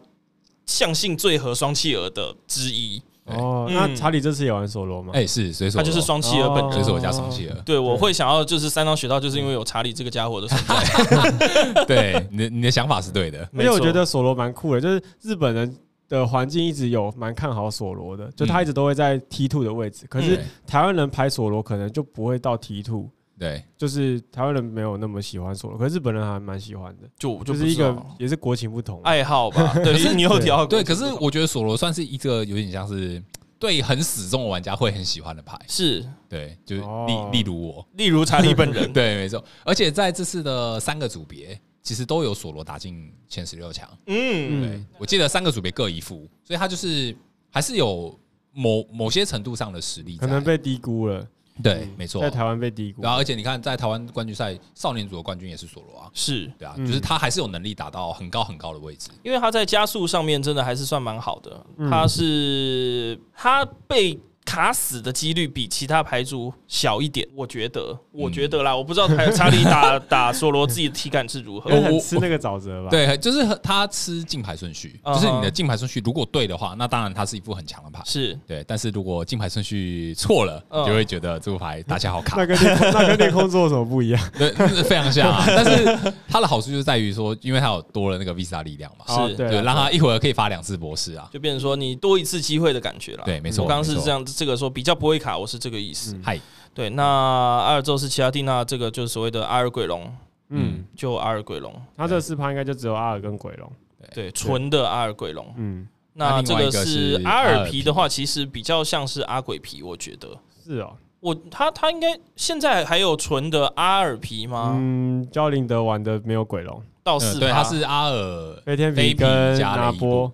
[0.66, 3.02] 象性最合双企鹅的之一。
[3.24, 5.12] 哦，那查理这次也玩索罗吗？
[5.14, 7.54] 哎，是水锁，他就是双企鹅本人，水锁加双企鹅。
[7.64, 11.84] 对，我会想要就是三张学到，就是因为有查理这个家伙的存在。
[11.86, 15.72] 对，你的你的想法是对的，因为我觉得索罗蛮酷的，就是日本人
[16.18, 23.08] 的环境一直有蛮看好索罗的，就他一直都会在 T two 的位置，可是台湾人排索罗可能就不会到 T two。
[23.38, 29.72] 对，就是台湾人没有那么喜欢索罗，可是日本人还蛮喜欢的，就就就是一个也是国情不同爱好吧。
[29.82, 33.20] 对，你有调对，可是我觉得索罗算是一个有点像是
[33.58, 36.04] 对很死忠的玩家会很喜欢的牌，是。
[36.28, 39.42] 对，就是例例如我，例如查理本人， 对，没错。
[39.64, 43.88] 而且在这次的三个组别，其实都有索罗打进前十六强。
[44.06, 47.14] 嗯，对，我记得三个组别各一副，所以他就是
[47.50, 48.18] 还是有
[48.52, 51.26] 某某些程度上的实力，可能被低估了。
[51.62, 53.02] 对，没错，在台湾被低估。
[53.02, 61.66] 然后，而且你看，在台湾冠军赛少年组的冠军也是索罗啊，是对啊，就是他还是有能力打到很高很高的位置，因为他在加速上面真的还是算蛮好的。
[61.90, 64.18] 他是他被。
[64.44, 71.70] 卡死的几率比其他牌组小一点，我觉得，我觉得啦，我不知道查理打打索罗自己的体感是如何。
[71.70, 78.64] 我吃那个沼泽吧，对，就是他吃进牌顺序，就是你的进牌顺序如果对的话，那当然他是一副很强的牌，是对。
[78.66, 82.36] 但是如果进牌顺序错了，就会觉得这副牌打起来好卡。
[82.36, 82.56] 那跟
[82.92, 84.20] 那跟裂空做有什么不一样？
[84.36, 84.50] 对，
[84.82, 85.44] 非常像啊。
[85.48, 93.22] 但是它的好处就是在于说，因为它有多了那个 Visa 力量嘛，是对，让他一会儿可以发两次博士啊，就变成说你多一次机会的感觉了。
[93.24, 93.64] 对，没错。
[93.64, 95.18] 我刚刚是这样，这个说比较不会。
[95.18, 96.18] 卡，我是这个意思。
[96.24, 96.40] 嗨，
[96.74, 100.12] 对，那阿尔宙斯奇亚蒂娜这个就是所谓的阿尔鬼龙，
[100.48, 103.70] 嗯，就阿尔鬼龙，他这个四趴应该就只有阿尔跟鬼龙，
[104.12, 107.82] 对，纯的阿尔鬼龙，嗯，那这个是阿尔皮。
[107.82, 110.28] 的话，其实比较像是阿鬼皮，我觉得。
[110.64, 114.72] 是哦，我他他应该现在还有纯的阿尔皮吗？
[114.76, 120.32] 嗯，焦林德玩的没有鬼龙，到四趴，对，他是阿尔飞天皮跟拿波，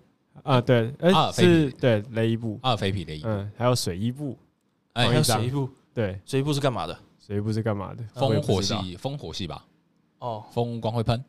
[0.49, 4.37] 啊，对，哎，是对雷伊布，阿尔飞皮雷伊布，嗯，还有水伊布。
[4.95, 6.99] 还有水伊布，对，水伊布是干嘛的？
[7.21, 8.03] 水伊布是干嘛的？
[8.15, 9.65] 风火系，风火系吧。
[10.21, 11.23] 哦，风光会喷。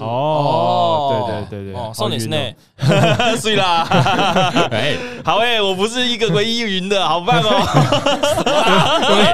[0.00, 2.54] 哦，对对对对，哦，少年是内，
[3.40, 3.82] 睡啦。
[4.70, 7.50] 哎，好哎，我不是一个唯一云的，好棒哦。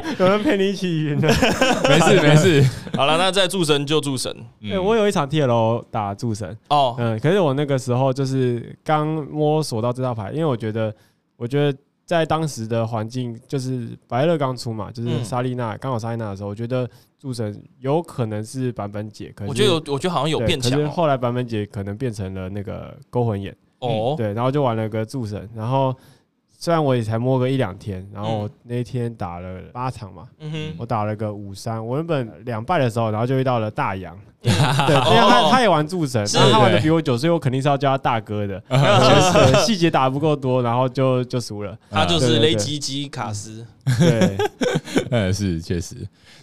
[0.19, 1.29] 有人陪你一起云的，
[1.89, 2.69] 没事没事。
[2.97, 4.35] 好了，那在祝神就祝神。
[4.65, 10.93] 哎，我有一场 TL 打祝神哦，嗯，可是我那个时候就是刚摸索到这套牌，因为我觉得，
[11.37, 11.79] 我觉得。
[12.09, 20.71] 在当时的环境，就是白乐刚出嘛，就是莎莉娜刚好莎莉娜的时候，我觉得诸神有可能是版本解，可是我觉得有，我觉得好像有变强。
[20.71, 23.55] 可是后来版本解可能变成了那个勾魂眼。
[23.81, 25.95] 哦，对，然后就玩了个诸神，然后
[26.61, 34.19] 虽然我也才摸个一两天，然后那天打了八场嘛，嗯哼，我打了个五三，我原本两败的时候，然后就遇到了大洋。
[34.43, 38.61] 对，因为他他也玩助神，然后他玩的比我久，所以我肯定是要叫他大哥的。
[39.65, 41.79] 细节打不够多，然后就就输了。
[41.91, 43.65] 他就是雷吉吉卡斯。
[43.99, 44.37] 对，
[45.11, 45.97] 呃， 是确实，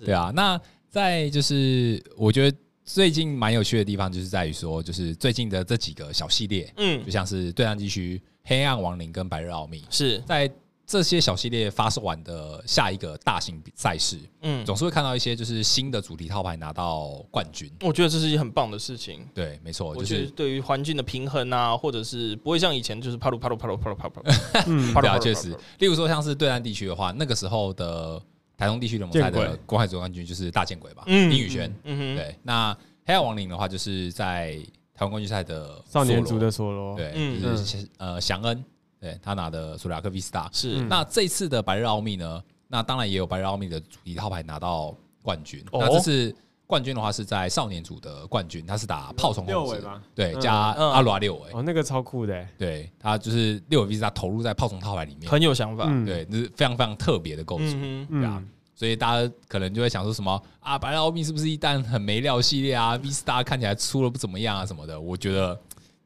[0.04, 0.32] 对啊。
[0.34, 10.49] 那在就是我觉得最近蛮有趣的地方，就是在于说，就是最近的这几个小系列，嗯，就像是对战地区、黑暗亡灵跟白日奥秘，是在。
[10.88, 17.67] 这些小系列发售完的下一个大型赛事，嗯，总是会看到一些就是新的主题套牌拿到冠军。
[17.81, 19.27] 我觉得这是一件很棒的事情。
[19.34, 24.63] 对，没错，我觉得对于环境的平衡啊，或者是不会像以前就是啪噜啪噜啪噜啪噜啪噜。
[24.69, 25.58] 嗯，对啊，确实。
[25.79, 28.21] 例如说像是对岸地区的话，那个时候的
[28.55, 31.75] 台东地区联盟赛的公海总冠军就是大见鬼吧，嗯，丁宇轩。
[31.86, 32.36] 嗯哼，对。
[32.43, 32.77] 那
[33.08, 34.55] 黑暗亡灵的话，就是在
[34.95, 38.63] 台湾冠军赛的少年组的索罗，对，就是呃祥恩。
[38.97, 42.41] 对他拿的苏拉克 V Star 是，那这次的白日奥秘呢？
[42.67, 45.63] 那当然也有白日奥秘的主题套牌拿到冠军。
[45.71, 50.01] 那这次冠军的话是在少年组的冠军，他是打炮虫六尾吗？
[50.15, 51.51] 对，加阿罗六尾。
[51.51, 52.47] 哦，那个超酷的。
[52.58, 55.86] 对他就是六尾 V Star 投入在炮虫套牌里面，很有想法。
[56.03, 57.65] 对，就是非常非常特别的构筑，
[58.10, 58.41] 对啊。
[58.75, 64.99] 所以大家可能就会想说什么啊，白日奥秘是不是一旦很没料系列啊？V Star 看起来出了不怎么样啊什么的。
[64.99, 65.57] 我觉得。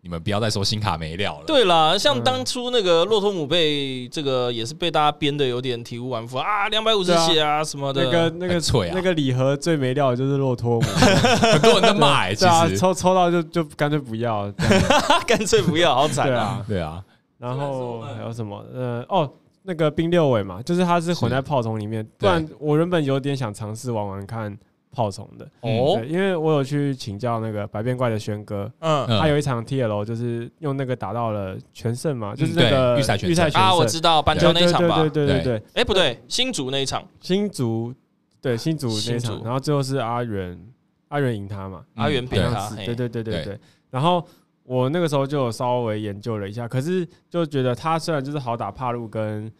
[0.01, 1.45] 你们不要再说新卡没料了。
[1.45, 8.05] 对啦，像当初那个骆驼姆被这个也是被大家编的有点体无完肤啊，两百五十血啊什么的。
[8.05, 10.87] 那个那个锤啊，那个礼盒最没料的就是骆驼姆，
[11.51, 12.33] 很多人在骂。
[12.33, 14.49] 其实抽抽到就就干脆不要，
[15.27, 16.63] 干脆不要，好惨啊！
[16.65, 17.03] 对啊。
[17.37, 18.63] 然后还有什么？
[18.73, 19.29] 呃哦，
[19.63, 22.05] 那个冰六尾嘛，就是它是混在炮虫里面。
[22.17, 24.57] 不然我原本有点想尝试玩玩看
[24.91, 25.45] 炮虫的。
[25.61, 37.93] 哦，因为我有去请教那个百变怪的轩哥，嗯，他有一场 TL 就是用那个打到了全胜嘛，就是那个预赛预赛啊，我知道板桥那一场吧，对对对对，哎不对，新竹那一场，新竹
[38.41, 40.59] 对新竹那一场，然后最后是阿元
[41.09, 43.43] 阿元赢他嘛，阿元赢他，对对对对。
[43.43, 43.59] 对，
[43.91, 44.23] 然后
[44.69, 49.51] 我那个时候就有稍微研究了一下，可是就觉得他虽然就是好打帕路跟。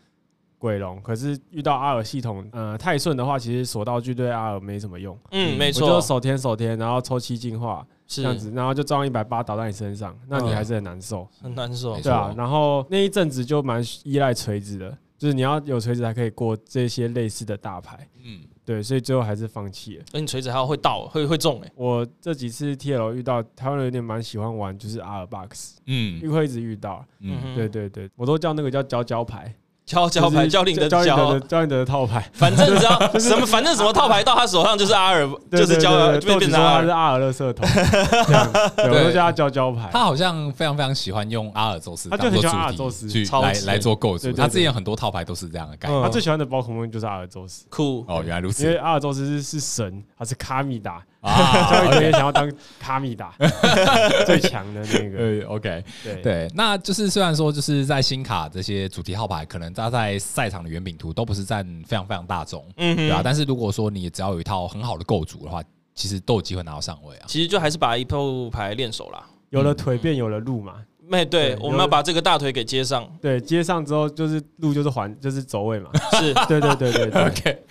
[0.61, 5.17] 鬼龙，可是遇到阿尔系统，呃，太顺的话，其实锁道具对阿尔没什么用。
[5.31, 5.87] 嗯，没错。
[5.87, 11.97] 我就手填手填，然后抽七进化，这样子，然后就装一百八倒在你身上，那你还是很难受，很难受。
[12.01, 18.05] 对啊，然后那一阵子就蛮依赖锤子的，就是你要有锤子才可以过这些类似的大牌。
[18.25, 20.05] 嗯，对，所以最后还是放弃了。
[20.13, 21.71] 那你锤子还要会倒，会会中哎。
[21.75, 27.03] 我这几次 TL 遇到台湾人有点蛮喜欢玩，就是阿尔 box，嗯，因为会一直遇到。
[27.19, 29.51] 嗯，对对对，我都叫那个叫胶胶牌。
[29.89, 31.03] 交交牌，交领的交，
[31.39, 37.65] 交领的套牌， 反正只要 什么，反正什么套牌到他手上就是阿尔，就是交，就变成他是阿尔勒色头，
[38.77, 39.89] 对，我都叫他交交牌。
[39.91, 44.31] 他好像非常非常喜欢用阿尔宙斯，他就很喜欢阿尔宙斯去来来做构筑。
[44.31, 46.03] 他之前很多套牌都是这样的概念。
[46.03, 48.63] 他最喜欢的宝可梦就是阿尔宙斯，酷哦，原来如此。
[48.63, 51.01] 因为阿尔宙斯是是神，他是卡米达。
[51.21, 53.33] 啊，教育也想要当卡米达
[54.25, 55.17] 最强的那个。
[55.17, 63.21] 对，OK，对对，那就是虽然说就是在新卡这些主题号牌，可能它在赛场的圆饼图都不是占非常非常大众，嗯，对啊。
[63.23, 65.61] 但是如果说你只要有一套很好的构筑的话，
[65.93, 67.25] 其实都有机会拿到上位啊。
[67.27, 70.75] 其实就还是把一套牌练熟了，有了腿便有了路嘛。
[71.09, 73.03] 没对，我们要把这个大腿给接上。
[73.19, 75.89] 对，接上之后就是路，就是环，就是走位嘛。
[76.19, 77.63] 是， 对对对对，OK。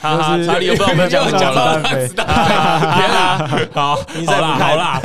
[0.00, 1.82] 哈哈，查理又不知道我们讲讲了。
[1.84, 4.98] 天啊，好，你再啦，好啦。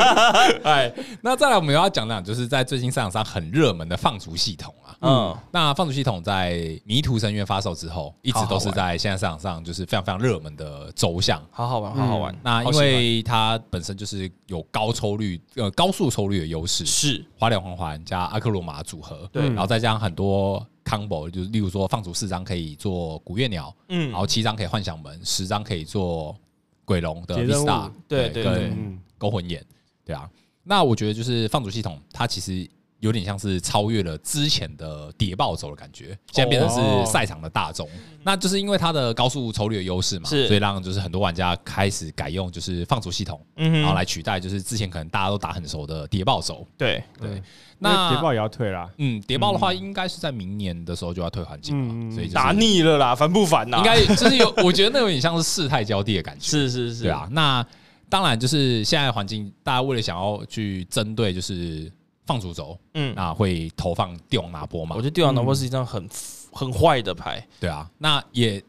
[0.64, 4.89] 哎，那再来我们要讲讲，就是在最近赛场上很热门的放逐系统啊。
[5.00, 11.42] 嗯，那放逐系统在迷途深渊发售之后，一直都是在现在市场上就是非常非常热门的走向。
[11.50, 12.38] 好好玩，好好玩。
[12.42, 16.84] 那因为它本身就是有高抽率，呃，高速抽率的优势。
[16.84, 17.24] 是。
[17.38, 26.36] 花脸环环加阿克罗马组合，对，然后再加上很多 combo，就是例如说放逐四张可以做古月鸟，嗯，然后七张可以幻想门，十张可以做
[26.84, 28.72] 鬼龙的 Vista，对对对，
[29.16, 29.64] 勾魂眼，
[30.04, 30.28] 对啊，
[30.62, 32.68] 那我觉得就是放逐系统，它其实。
[33.00, 37.88] 有点像是超越了之前的谍报走的感觉，现在变成是赛场的大宗，
[38.22, 46.66] 那就是因为它的高速抽率的优势嘛，所以让就是很多玩家开始改用就是放逐系统，然后来取代就是之前可能大家都打很熟的谍报走。
[46.76, 47.42] 对对，
[47.78, 48.88] 那谍报也要退啦。
[48.98, 53.78] 嗯，谍报的话应该是在明年的时候就要退环境了，所以打腻了啦，烦不烦呐？
[53.78, 56.46] 应该就是有， 我觉得那有点像是世态交替的感觉。
[56.46, 57.26] 是是是，对啊。
[57.30, 57.64] 那
[58.10, 61.90] 当然就是现在的环境，大家为了想要去针对就是。
[62.26, 64.96] 放逐轴，嗯，那会投放帝王拿波嘛？
[64.96, 66.08] 我觉得帝王拿波是一张很
[66.52, 67.88] 很坏的牌，对啊。
[67.98, 68.62] 那也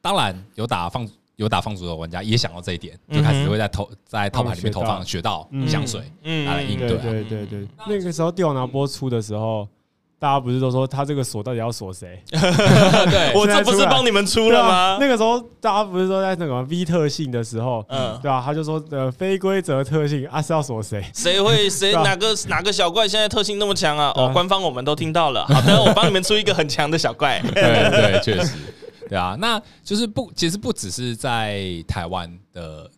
[0.00, 6.96] 当然有打放有打放逐的玩家也想到这一点，就开始会在投在套牌里面投放雪道香水，嗯，来应对。
[6.98, 9.68] 对对对，那个时候帝王拿波出的时候。
[10.20, 12.20] 大家不是都说他这个锁到底要锁谁？
[12.30, 14.96] 对，我这不是帮你们出了吗？
[15.00, 18.42] 那个时候大家不是说在那个 V 特性的时候，嗯，对吧？
[18.44, 21.04] 他就说呃非规则特性啊是要锁谁？
[21.14, 24.12] 谁会 谁哪个哪个小怪现在特性那么强啊？
[24.16, 25.46] 哦，官方我们都听到了。
[25.52, 27.40] 好的，我帮你们出一个很强的小怪。
[27.54, 28.54] 对对，确实，
[29.08, 32.90] 对啊，那就是不，其实不只是在台湾的。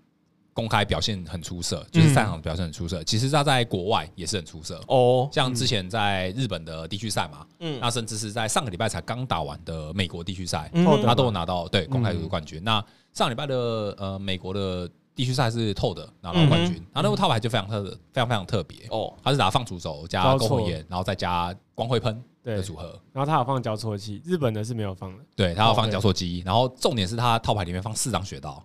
[0.60, 3.02] 公开表现很出色，就是赛场表现很出色。
[3.04, 4.78] 其实他在国外也是很出色。
[4.88, 10.70] 哦，像之前在日本的地区赛嘛，嗯，那甚至是在上个礼拜才刚打完的美国地区赛，
[11.02, 12.62] 他都有拿到对公开组冠军。
[12.62, 13.56] 那上礼拜的
[13.96, 28.62] 呃美国的地区赛是透的拿到冠军，然后那个套牌就非常特非常非常特别哦，他是打放逐轴加篝火焰，然后再加光辉喷的组合，然后他有放交错器，日本的是没有放的，对他有放交错机，然后重点是他套牌里面放四张雪道。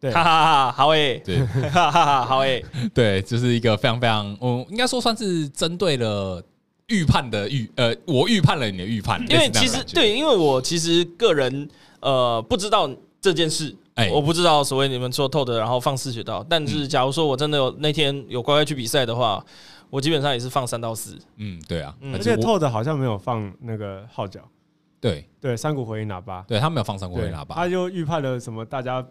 [0.00, 6.40] 对，哈哈哈，好诶，对，哈哈哈，好诶， 对，就是一个非常非常，嗯，应该说算是针对了
[6.86, 11.68] 预判的预，呃，我预判了你的预判，因为其实对，因为我其实个人
[12.00, 12.88] 呃不知道
[13.20, 19.44] 这件事，哎，我不知道所谓你们说透的，然后放四血道，但是假如说我真的有那天有乖乖去比赛的话，
[19.90, 24.40] 我基本上也是放三到四，嗯，对啊，而且透的好像没有放那个号角，
[25.00, 25.28] 对。
[25.40, 29.04] 对，山谷回音喇叭，对他没有放山谷回音喇叭，他就预判了什么大家。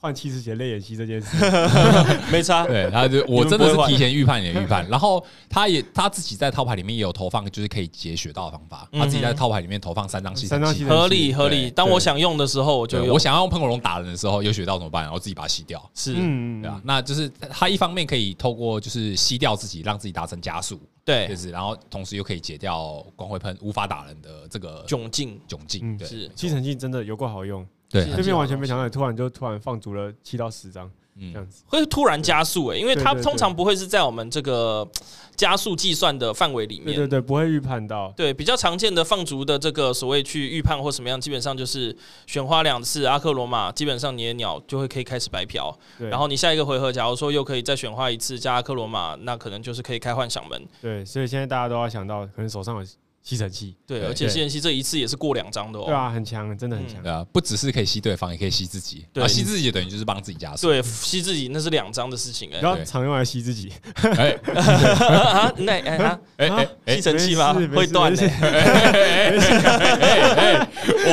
[0.00, 1.36] 换七十前泪眼戏这件事。
[2.30, 11.70] 没差， 对，他就 我真的是提前预判你的预判，然后他也他自己在套牌里面也有投放，就是可以解雪道的方法，他自己在套牌里面投放三张系统器，合理合理。
[11.70, 15.02] 当我想用的时候，我就我想要用喷火龙打人的时候，有雪道怎么办？
[15.02, 25.40] 然后自己把它吸掉，是，对啊，那就是他一方面可以透过就是吸掉自己，让自己达成加速，对，就是然后同时又可以解掉光辉喷无法打人的这个窘境。
[25.48, 26.30] 窘境，对，是。
[26.36, 27.66] 吸尘器真的有够好用。
[27.90, 30.90] 对，这边完全没想到，突然就突然放逐了七到十张。
[31.20, 34.88] 嗯，这样子会突然加速诶、欸，因为它通常不会是在我们这个
[35.34, 38.14] 加速计算的范围里面，对对对，不会预判到。
[38.16, 41.96] 对，比较常见的放逐的这个所谓去预判或什么样，基本上就是
[42.28, 45.76] 选花两次阿克罗马，基本上你的鸟就会可以开始白嫖。
[45.98, 50.64] 对，然后你下一个回合，假如说又可以再选花一次加阿克罗马，那可能就是可以开幻想门。
[50.80, 52.86] 对，所以现在大家都要想到，可能手上有。
[53.22, 55.84] 吸尘器，对，而且吸尘器这一次也是过两张的哦。
[55.84, 57.02] 对啊，很强，真的很强。
[57.02, 59.04] 对啊，不只是可以吸对方，也可以吸自己。
[59.12, 60.68] 对，吸自己等于就是帮自己加速。
[60.68, 62.60] 对，吸自己那是两张的事情哎。
[62.60, 63.70] 然后常用来吸自己。
[63.96, 66.18] 哎， 啊，那哎
[66.86, 67.52] 哎，吸尘器吗？
[67.52, 68.26] 会断的。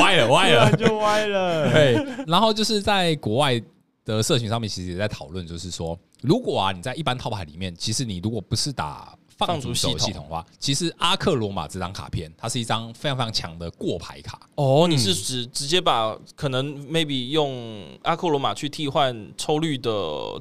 [0.00, 1.70] 歪了，歪了，就歪了。
[1.70, 3.60] 对，然后就是在国外
[4.06, 9.14] 的社群上面，其实也在讨论，就是说，如果啊你在一般套牌里面，其实你如果不是打。
[9.36, 14.40] 放逐系统化，其实阿克罗马这张卡片，它是一张非常非常强的过牌卡。
[14.54, 19.90] 哦，你是指直接把可能 maybe 用阿克罗马去替换抽绿的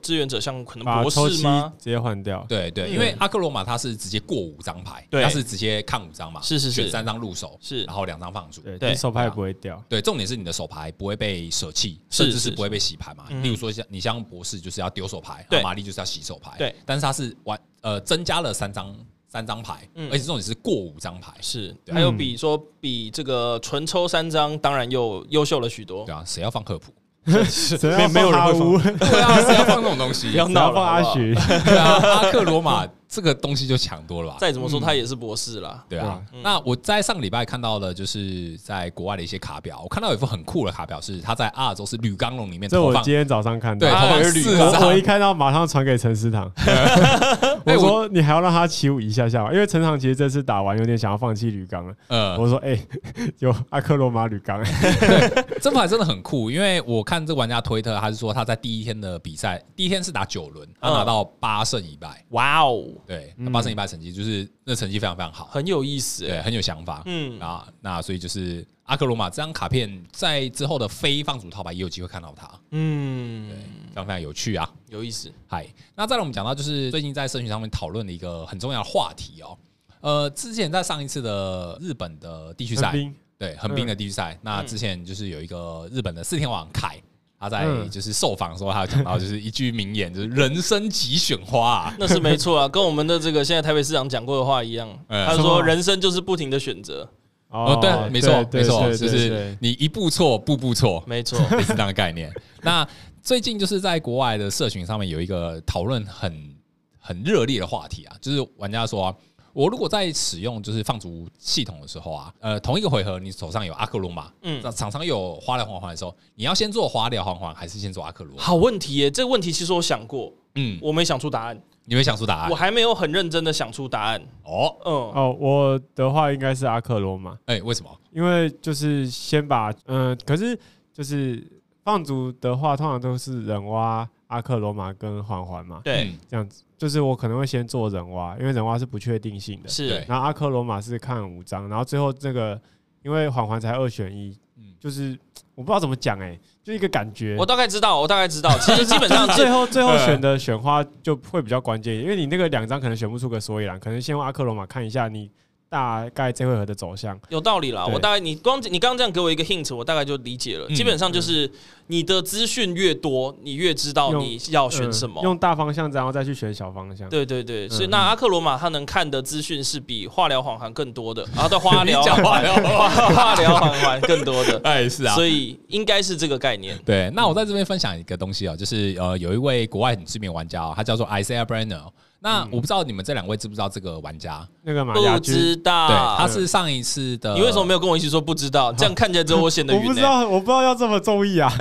[0.02, 1.74] 志愿者，像可能博士吗？
[1.78, 2.46] 直接换掉。
[2.48, 9.84] 对对，因为阿克罗马它是直接过五张牌，它是直接看五张嘛，是是是，选三张入手，是，然后两张放逐，对，你手牌不会掉。
[9.90, 13.26] 对，重点是你的手牌不会被舍弃，甚至是不会被洗牌嘛。
[13.44, 18.94] 例如说像你像博士就是要丢手牌，对，玛丽就是要洗手牌，对，但是它是完呃增加了三张。
[19.28, 26.06] 三张牌，而且这种也是过五张牌，是还有比说比这个纯抽三张，当然又优秀了许多。
[26.06, 26.94] 对啊，谁要放科普？
[27.26, 30.32] 没没有人会放，对啊，谁要放这种东西？
[30.40, 32.88] 要拿放阿许，对啊，阿克罗马。
[33.16, 34.38] 这个东西就强多了吧？
[34.42, 35.86] 再怎么说，他也是博士啦。
[35.88, 36.22] 对啊。
[36.44, 42.70] 那我在上个礼拜看到的，就是在国外的一些卡表，我看到有一副很酷的卡表，是他在阿尔宙斯铝钢龙里面。
[42.70, 43.88] 这我今天早上看到。
[43.88, 46.52] 对，投四我一看到马上传给陈思堂。
[47.66, 49.54] 我说你还要让他起舞一下下吗？
[49.54, 51.94] 因为陈堂其实这次打完有点想要放弃铝钢了。
[52.10, 52.36] 嗯。
[52.38, 52.78] 我说哎，
[53.40, 54.62] 有阿克罗马铝钢。
[55.62, 62.24] 这牌真的很酷，因为我看这玩家推特，他是说他在第一天的比赛，第一天是打九轮，他拿到八胜一败。
[62.32, 62.84] 哇哦！
[63.06, 67.40] 对，八胜一败成绩就是那成绩非常非常好，很有意思，对，很有想法，嗯。
[67.40, 75.32] 啊，那所以就是阿克罗马这张卡片在之后的非放逐套牌也有机会看到它，嗯，对，非常非常有趣啊，有意思。
[75.48, 79.58] 嗨，那再来我们讲到就是最近在社群上面讨论的一个很重要的话题哦，
[80.02, 82.94] 呃，之前在上一次的日本的地区赛，
[83.38, 87.02] 对，横滨的地区赛，那之前就是有一个日本的四天王凯。
[87.40, 94.90] 他在就是受访的时候，他有讲到就是一句名言，就是“人生即选花”啊， 那是没错啊，跟我们的这个现在台北市长讲过的话一样。
[95.08, 97.08] 他说：“人生就是不停的选择。”
[97.50, 102.34] 哦，对，没错，没错，就是你一步错，步步错，没错， 是这样的概念。
[102.62, 102.86] 那
[103.22, 106.56] 最近就是在国外的社群上面有一个讨论很
[107.00, 109.16] 很热烈的话题啊，就是玩家说啊。
[109.56, 118.38] 我如果在使用就是放逐系统的时候啊，呃，同一个回合你手上有阿克罗马，嗯，那场上有花疗环环的时候，你要先做花疗环环，还是先做阿克罗？
[118.38, 121.58] 好问题耶，这个问题其实我想过，嗯，我没想出答案。
[121.88, 122.50] 你没想出答案？
[122.50, 124.22] 我还没有很认真的想出答案。
[124.44, 127.38] 哦，嗯，哦，我的话应该是阿克罗马。
[127.46, 127.90] 哎，为什么？
[128.12, 130.60] 因为就是先把，嗯、呃，可是
[130.92, 131.48] 就是
[131.84, 136.64] 放逐的话，通常都是人蛙、阿克罗马跟环环嘛，对，这样子。
[136.78, 140.04] 就是我可能会先做人蛙，因为人蛙是不确定性的，是。
[140.08, 142.60] 然后阿克罗马是看五张，然后最后这个
[143.04, 145.18] 因为环环才二选一，嗯就是
[145.56, 147.38] 我不知道怎么讲哎，就一个感觉。
[147.40, 155.32] 我大概知道，我大概知道，其实基本上 最后最后选的选花就会比较关键，因为你那个两张可能选不出个所以然，可能先用阿克罗马看一下你。
[155.76, 160.66] 大概这回合的走向有道理啦，我大概你光你刚刚这样给我一个 hint，我大概就理解了。
[160.70, 161.52] 基本上就是
[161.88, 165.22] 你的资讯越多，你越知道你要选什么。
[165.22, 167.10] 用大方向，然后再去选小方向。
[167.10, 172.56] 对对对，所以那阿克罗马他能看的资讯是比化疗缓环更多的，然 后对化疗化疗
[173.14, 174.58] 化疗缓环更多的。
[174.64, 176.80] 哎，是啊，所以应该是这个概念。
[176.86, 181.84] 对，那我在这边分享一个东西啊，就是呃，有一位国外很知名玩家，他叫做 Isaiah Brenner。
[182.26, 184.44] 那我不知道你们这两位知不知道这个玩家？
[184.64, 187.36] 那个不知道，对，他是上一次的。
[187.36, 188.74] 你为什么没有跟我一起说不知道？
[188.74, 191.48] 这样看起来之后我显得 我不知道，我不知道要这么中意啊，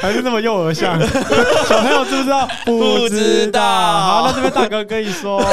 [0.00, 0.98] 还是这么幼儿像？
[1.68, 2.48] 小朋友知不知道？
[2.64, 3.60] 不知道。
[3.60, 5.44] 好，那这边大哥跟你说，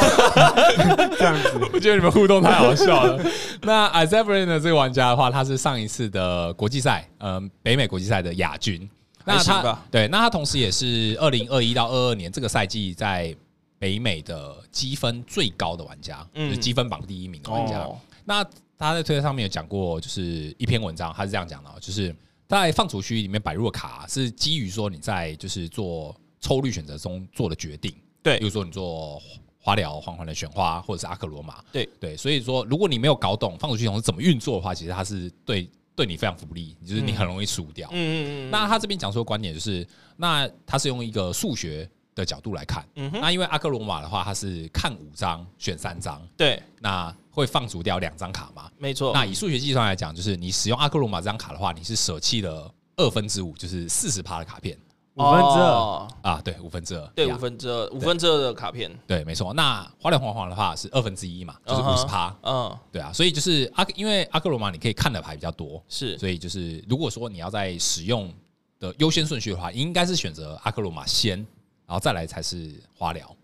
[1.18, 3.20] 这样子，我觉得你们互动太好笑了。
[3.64, 8.90] 那 Isaiah Brenner 这个玩家的话，他是上一次的国际赛，嗯，北美国际赛的亚军。
[9.26, 13.36] 那他对，那他同时也是二零二一到二二年这个赛季在
[13.80, 17.80] 北美的积分最高的玩家，嗯，就是积分榜第一名的玩家。
[17.80, 18.44] 哦、那
[18.78, 22.16] 他在推特上面有讲过，就是一篇文章，他是这样讲的，就是
[22.48, 29.22] 在放逐区里面摆入的卡是基于说你在就是做抽率选择中做的决定，对，比如说你做
[29.60, 31.88] 花疗缓缓的选花，或者是阿克罗马，对。
[32.00, 35.70] 对，所以说如果你没有搞懂放逐系统是怎么运作的话，其实它是对。
[35.96, 37.88] 对你非常不利，就是你很容易输掉。
[37.91, 38.52] 嗯嗯嗯。
[38.52, 39.88] 那他这边讲说的观点就是，
[40.18, 42.84] 那他是用一个数学的角度来看。
[42.96, 43.22] 嗯哼。
[43.22, 46.22] 那因为阿克罗马的话，他是看五张选三张。
[46.36, 46.62] 对。
[46.80, 48.70] 那会放逐掉两张卡嘛？
[48.78, 49.12] 没错。
[49.14, 54.78] 那以数学计算来讲，就是你使用阿克罗马这张卡的话，你是舍弃了二分之五，就是四十趴的卡片。
[55.16, 59.53] 五分之二啊，对，五分之二，对，五分之二，五分之二的卡片，对，没错。
[59.53, 63.14] 那花脸黄黄的话是二分之一嘛，就是五十趴，嗯，对啊。
[63.14, 68.34] 所以就是阿，因为阿克罗马你可以看的牌比较多，是，所以就是如果说你要在使用
[68.80, 71.38] 的优先顺序的话，应该是选择阿克罗马先，
[71.86, 73.36] 然后再来才是花疗。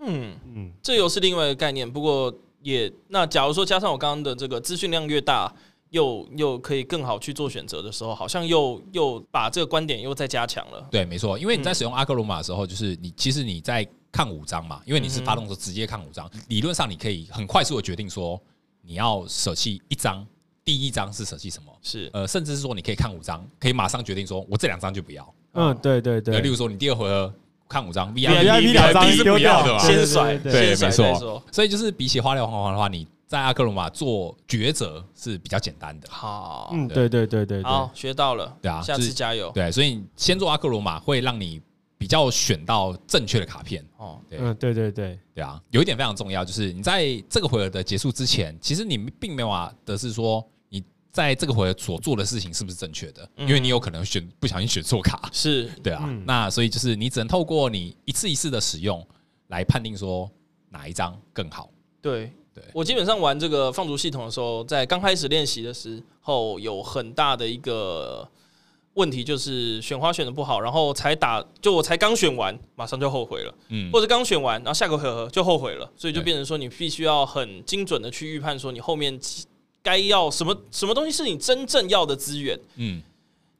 [0.00, 1.88] 嗯嗯，这又是另外一个概念。
[1.88, 5.52] 不过也，那假如说加上我刚刚的这个资讯量越大。
[5.92, 10.88] 又又可以更好去做选择的时候，好像又又把这个观点又再加强了。
[10.90, 18.40] 对，没错，因为你在使用阿克罗马的时候，就是你其实你在看五张嘛，因为你是发动的时候直接看五张，理论上你可以很快速的决定说
[18.80, 20.26] 你要舍弃一张，
[20.64, 21.70] 第一张是舍弃什么？
[21.82, 25.34] 是呃，甚至是说你可以看五张，可以马上决定说我这两张就不要。
[25.52, 26.40] 嗯，对对对。
[26.40, 27.30] 例如说你第二回合
[27.68, 31.42] 看五张 VIP 两张是不要的嘛，先甩，对，没错。
[31.52, 33.06] 所以就是比起花里黄黄的话，你。
[33.32, 36.08] 在阿克罗马做抉择是比较简单的。
[36.10, 39.50] 好，嗯，对对对对，好，学到了，对啊，下次加油。
[39.54, 41.58] 对，所以你先做阿克罗马会让你
[41.96, 43.82] 比较选到正确的卡片。
[43.96, 55.30] 哦，嗯，对对对，对啊，有一点非常重要，就是你在这个回合的结束之前，其实你并没有啊的是说你在这个回合所做的事情是不是正确的，因为你有可能选不小心选错卡。
[55.32, 59.02] 是，对啊，那所以就是你只能透过你一次一次的使用
[59.46, 60.30] 来判定说
[60.68, 61.70] 哪一张更好。
[62.02, 62.30] 对。
[62.54, 62.62] 对。
[62.72, 68.28] 我基本上玩这个放逐系统的时候，在刚开始练习的时候，有很大的一个
[68.94, 79.18] 问题，就是选花选的不好，然后才打，就我才刚选完，马上就后悔了，嗯，或者刚选完，然后下个回合就后悔了，所以就变成说，你必须要很精准的去预判，说你后面
[79.82, 83.02] 该要什么什么东西是你真正要的资源，嗯，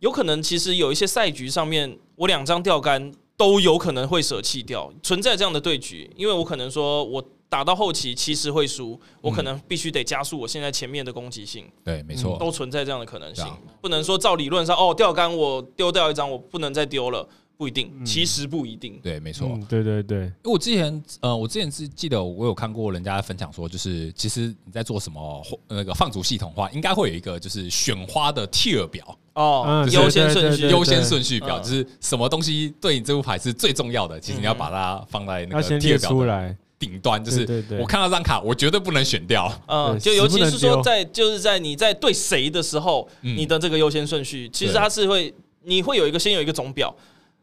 [0.00, 7.24] 有可能其实有一些赛局上面，我两张钓竿都有可能会舍弃掉，存在这样的对局，因为我可能说我。
[7.52, 11.66] 打到后期其实会输，我可能必须得加速我现在前面的攻击性。
[11.84, 13.44] 对，没错，都存在这样的可能性。
[13.78, 17.28] 不能说照理论上，哦，钓竿我丢掉一张，我不能再丢了，
[17.58, 17.92] 不一定。
[18.06, 18.98] 其实不一定。
[19.02, 19.50] 对，没错。
[19.68, 20.20] 对对对。
[20.20, 36.56] 因为我之前，呃，我之前是记得我有看过人家分享说，就是其实你在做什么那个放逐系统的话，应该会有一个就是选花的 tier 表哦，优先顺序，优先顺序表，就是什么东西对你这副牌是最重要的，其实你要把它放在那个 tier 表出来。
[36.82, 39.48] 顶端就是我看到这张卡，我绝对不能选掉。
[39.68, 46.92] 嗯，就尤其是说在就是在你在对谁的时候，你的这个优先顺序，其实它是会你会有一个先有一个总表，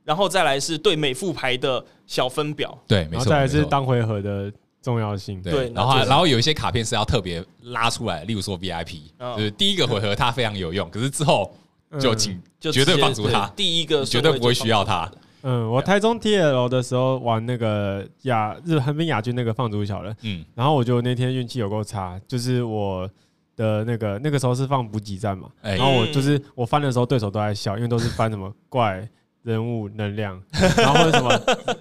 [0.04, 2.78] 然后再来是对每副牌的小分表。
[2.86, 3.28] 对，没错。
[3.28, 5.42] 再来是当回合的重要性。
[5.42, 9.04] 对，然后然后有一些卡片是要特别拉出来，例如说 VIP，
[9.38, 11.56] 就是第一个回合它非常有用，可是之后
[11.98, 15.10] 就请绝对放逐它，第一个绝对不会需要它。
[15.42, 23.10] 嗯，我台中 TL 的时候玩那个亚日横滨亚军那个放逐小人，嗯，然后我就那天运气有够差，就是我
[23.56, 29.08] 的那个那个时候是放补给站嘛，然后我就是我翻的时候对手都在笑，因为都是翻什么怪
[29.44, 30.42] 人物能量，
[30.78, 31.32] 然后或者什么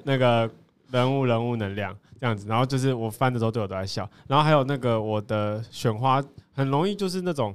[0.05, 0.49] 那个
[0.91, 7.55] 人物人物能量这样子，然后就是我翻的时候对手都在笑，然后还有那个我的选花很容易就是那种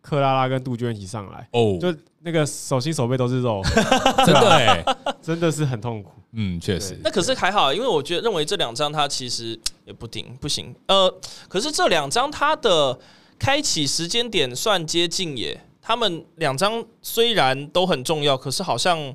[0.00, 1.94] 克拉拉跟杜鹃一起上来哦，就。
[2.22, 3.62] 那个手心手背都是肉，
[4.26, 4.84] 真的哎，
[5.22, 6.10] 真的是很痛苦。
[6.32, 6.94] 嗯，确实。
[7.02, 10.74] 那可是还好，因为我觉得认为这两张它其实也不顶不行。
[10.88, 11.10] 呃，
[11.48, 12.98] 可是这两张它的
[13.38, 15.58] 开启时间点算接近耶。
[15.80, 19.14] 他们两张虽然都很重要，可是好像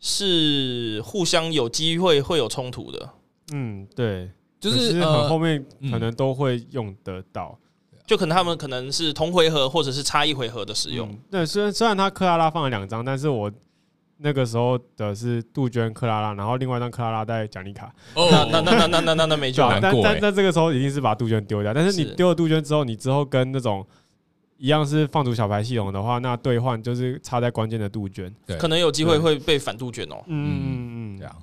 [0.00, 3.10] 是互相有机会会有冲突的。
[3.52, 4.28] 嗯，对，
[4.58, 7.56] 就是很后面可能都会用得到。
[8.10, 11.16] 就可能他们可能是同回合或者是差一回合的使用。
[11.30, 13.48] 对，虽然虽然他克拉拉放了两张，但是我
[14.16, 17.86] 那个时候的是杜鹃克拉拉，然后另外一张克拉拉带奖励卡。
[18.14, 19.78] 哦，那那那那那那那没救了。
[19.80, 21.72] 但但在这个时候一定是把杜鹃丢掉。
[21.72, 23.86] 但是你丢了杜鹃之后，你之后跟那种
[24.56, 30.16] 一样是放逐小牌系统的话，那兑换就是插在关键的杜鹃，对，可能有机会会被反杜鹃哦。
[30.26, 31.36] 嗯嗯嗯，这样。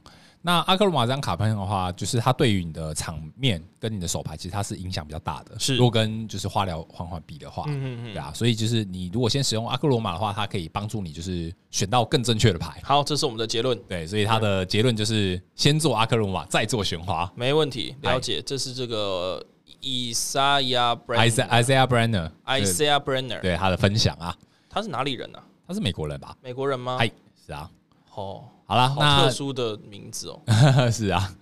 [0.48, 5.60] 那阿克鲁马这张卡片的话，就是它对于你的场面跟你的手牌，其实它是影响比较大的。
[5.60, 12.80] 是，如果跟就是花疗缓缓比的话，嗯嗯嗯，对啊，所以就是你如果先使用阿克罗马的话，它可以帮助你就是选到更正确的牌。
[12.82, 13.78] 好，这是我们的结论。
[13.90, 17.30] 对，所以它的结论就是先做阿克罗马，再做玄花。
[17.36, 18.42] 没问题，了解。
[18.42, 19.46] 这是这个
[19.82, 24.34] Isaiah Isaiah Brenner，Isaiah Brenner，对他的分享啊。
[24.70, 25.44] 他是哪里人呢？
[25.68, 26.38] 他是美国人吧？
[26.42, 26.96] 美国人吗？
[27.02, 27.12] 哎，
[27.46, 27.70] 是啊。
[28.16, 30.42] 哦，好了，那特殊的名字哦，
[30.92, 31.34] 是啊，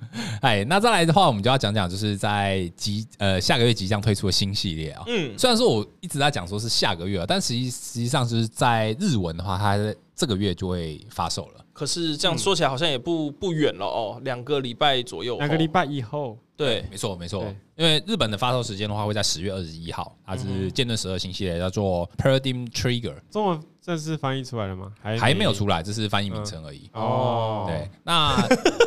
[0.41, 5.03] 哎，那再来的话，我们就要讲讲，就是在即呃下个月即将推出的新系列啊。
[5.07, 9.75] 嗯，虽然说我一直在讲说是下个月啊，但实际实际上就是在日文的话，它
[10.15, 11.65] 这个月就会发售了。
[11.73, 16.37] 可是这样说起来，好像也不不远了哦，两个礼拜左右，两个礼拜以后。
[16.57, 17.43] 对，没错没错，
[17.75, 23.15] 因为日本的发售时间的话会在十月二十一号，它是《剑盾十二》新系列，叫做 Paradigm Trigger。
[23.29, 24.87] 中文正式翻译出来了吗？
[24.99, 26.89] 还还没有出来，这是翻译名称而已。
[26.93, 28.35] 哦，对，那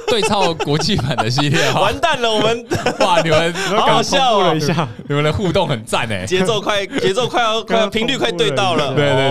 [0.08, 2.66] 对照国际版的系列，完蛋了，我们
[2.98, 9.30] 哇，你们好好笑了一下，你们的互动很赞哎，节奏快， 节奏快要 快要频率快对到了，对对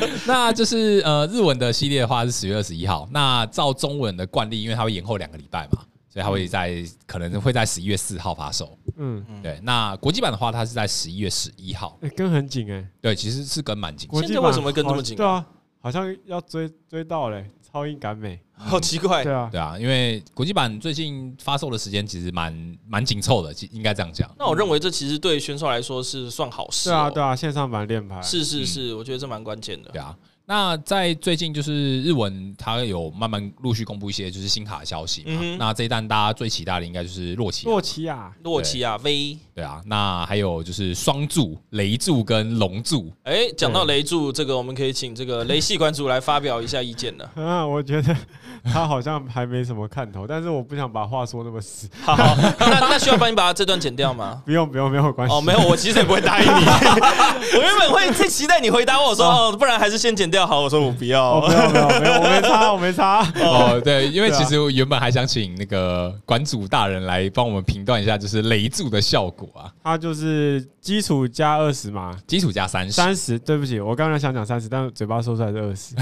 [0.00, 0.10] 对。
[0.26, 5.78] 那就是呃，日文的系列的话是十月二十一号，那照中文的惯例，因为它会延后两个礼拜嘛。
[6.12, 6.72] 所以它会在
[7.06, 9.60] 可能会在十一月四号发售，嗯，对。
[9.62, 14.08] 那国际版的话，它是在十一月十一号，欸，跟很紧哎，对，其实是跟蛮紧。
[14.12, 15.16] 现在为什么会跟这么紧？
[15.16, 15.44] 对啊，
[15.80, 19.22] 好像要追追到嘞，超英赶美，好奇怪。
[19.22, 24.30] 对啊，对啊，因为国际版最近发售的时间其实蛮蛮紧凑的，应该这样讲。
[24.38, 26.90] 那我认为这其实对选手来说是算好事。
[26.90, 29.90] 对啊，对啊，线上版练牌，是是是，我觉得这蛮关键的。
[29.90, 30.16] 对啊。
[30.46, 35.40] 那在最近就是日文，它有慢慢陆续公布一些就是新卡的消息嘛。
[35.58, 39.38] 那这一弹大家最期待的应该就是洛奇，洛奇亚，洛奇亚 V。
[39.54, 43.10] 对啊，那还有就是双柱、雷柱跟龙柱。
[43.22, 47.30] 哎，讲到雷柱这个，我们可以请这个雷系馆主来发表一下意见了。
[47.42, 48.16] 啊，我觉得
[48.64, 51.88] 他好像还没什么看头，但是我不想把话说那么死。
[52.02, 54.42] 好，好，那那需要帮你把这段剪掉吗？
[54.44, 55.34] 不用，不用，没有关系。
[55.34, 56.50] 哦，没有，我其实也不会答应你。
[56.50, 60.62] 我原本会最期待你回答我说，哦，不然还是先剪掉好。
[60.62, 63.32] 我说我不要，没有，没有，没有，我没差，我没差。
[63.40, 69.72] 哦，对，因为其实我原本还想请那个馆主大人来帮我们评断一下，就是雷柱的效果啊。
[69.82, 73.38] 他就是基础加二十嘛，基础加三十，三十。
[73.38, 75.94] 对不起，我刚才想讲三十，但嘴巴说出来是二十。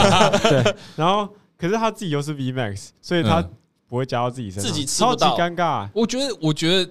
[0.48, 1.28] 对，然后
[1.58, 3.44] 可是他自己又是 V Max，所以他
[3.88, 5.88] 不会加到自己身上，自己超级尴尬。
[5.94, 6.90] 我觉得，我觉得。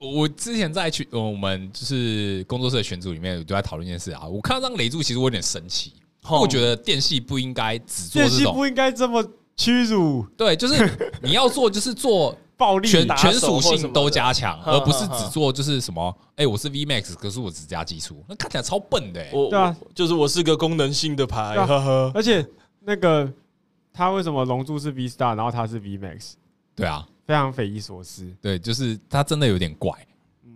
[0.00, 4.26] 我之前在群，我们就是工作室的群组里面，都在讨论一件事啊。
[4.26, 5.94] 我看到这张雷柱，其实我有点生气，
[6.30, 9.24] 我觉得电系不应该只做这种，电系不应该这么
[9.56, 10.24] 屈辱。
[10.36, 10.88] 对，就是
[11.22, 16.16] 你要做，就是做 暴力，全全属性都加强，而不是只做就是什么。
[16.36, 19.24] 哎，我是 V Max，可是我只加基础，那看起来超笨的。
[19.30, 22.12] 对啊，就是我是个功能性的牌，呵呵。
[22.14, 22.46] 而且
[22.80, 23.30] 那个
[23.92, 26.32] 他为什么龙珠是 V Star，然后他是 V Max？
[26.74, 27.06] 对啊。
[27.26, 29.90] 非常匪夷所思，对，就是他真的有点怪。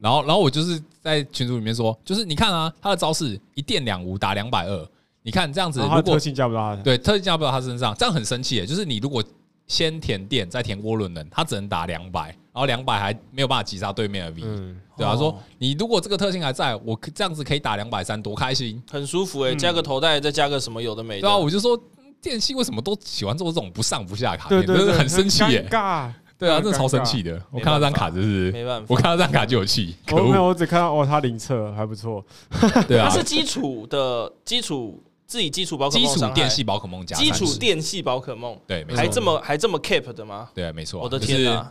[0.03, 4.89] 然后，然后我就是在群组里面说，就是你看啊，他的招式一电两无打两百二，
[5.29, 8.65] 你看这样子，如果特性加不到他，对，特性加不到他身上，这样很生气耶。
[8.65, 9.23] 就是你如果
[9.67, 21.79] 先填电再填涡轮能，他只能打两百，然后两百还没有办法击杀对面的 V，对啊，说你如果这个特性还在，我这样子可以打两百三，多开心，很舒服哎，加个头带，再加个什么有的没的，对啊，我就说
[22.23, 25.69] 电器为什么都喜欢做这种不上不下卡，对对对，很生气耶。
[26.39, 27.33] 对啊，真的超生气的。
[27.51, 29.97] 我看到这张卡就是没办法，我看到这张卡就有气。
[30.13, 32.25] 我没有，我只看到哦，他零测还不错。
[32.87, 40.49] 对啊，它是基础的基础自己基础宝可梦，基础电系宝可梦加基础电系宝可梦，对，还这么还这么 keep 的吗？
[40.55, 41.03] 对，没错。
[41.03, 41.71] 我的天哪！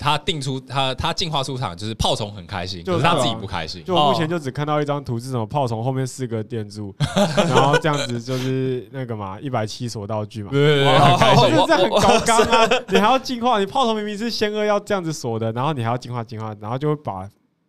[0.00, 3.82] 他定出他他进化出场就是炮虫很开心，就是他自己不开心。
[3.82, 6.94] 就目前就只看到一张图，是什么炮虫后面四个电柱，
[7.34, 12.70] 然后 这样子就是那个嘛一百七锁道具嘛，对对对，很开心，这样很高刚啊！
[12.88, 17.26] 你还要进化，你炮虫明明是仙二要这样子锁的，然后你还要进化进化，然后就会把。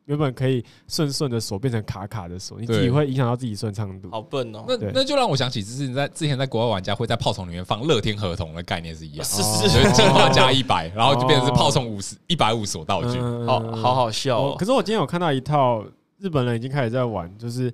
[0.09, 4.09] 原本可以顺顺的锁变成卡卡的锁，你自己会影响到自己顺畅度。
[4.09, 4.65] 好笨哦！
[4.67, 14.55] 那那就让我想起，就是你在之前在国外玩家会在炮筒里面放乐天合同的概念是一样，是是是，进化加一百，然后就变成是炮筒五十一百五锁道具，好好好笑哦。
[14.57, 15.85] 可是我今天有看到一套
[16.17, 17.71] 日本人已经开始在玩，就是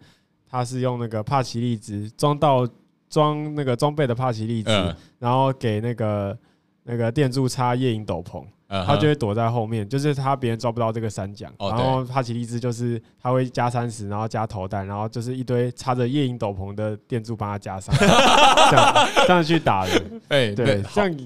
[0.52, 2.68] 他是用那个帕奇利兹装到
[3.10, 6.38] 装那个装备的帕奇利兹，然后给那个
[6.84, 8.44] 那个电柱插夜影斗篷。
[8.68, 21.18] 他就会躲在后面，就是他别人抓不到这个三奖，然后帕奇利兹就是他会加三十，然后加头弹，然后就是一堆插着夜影斗篷的电柱帮他加上， 这样这样去打的，哎，对，这样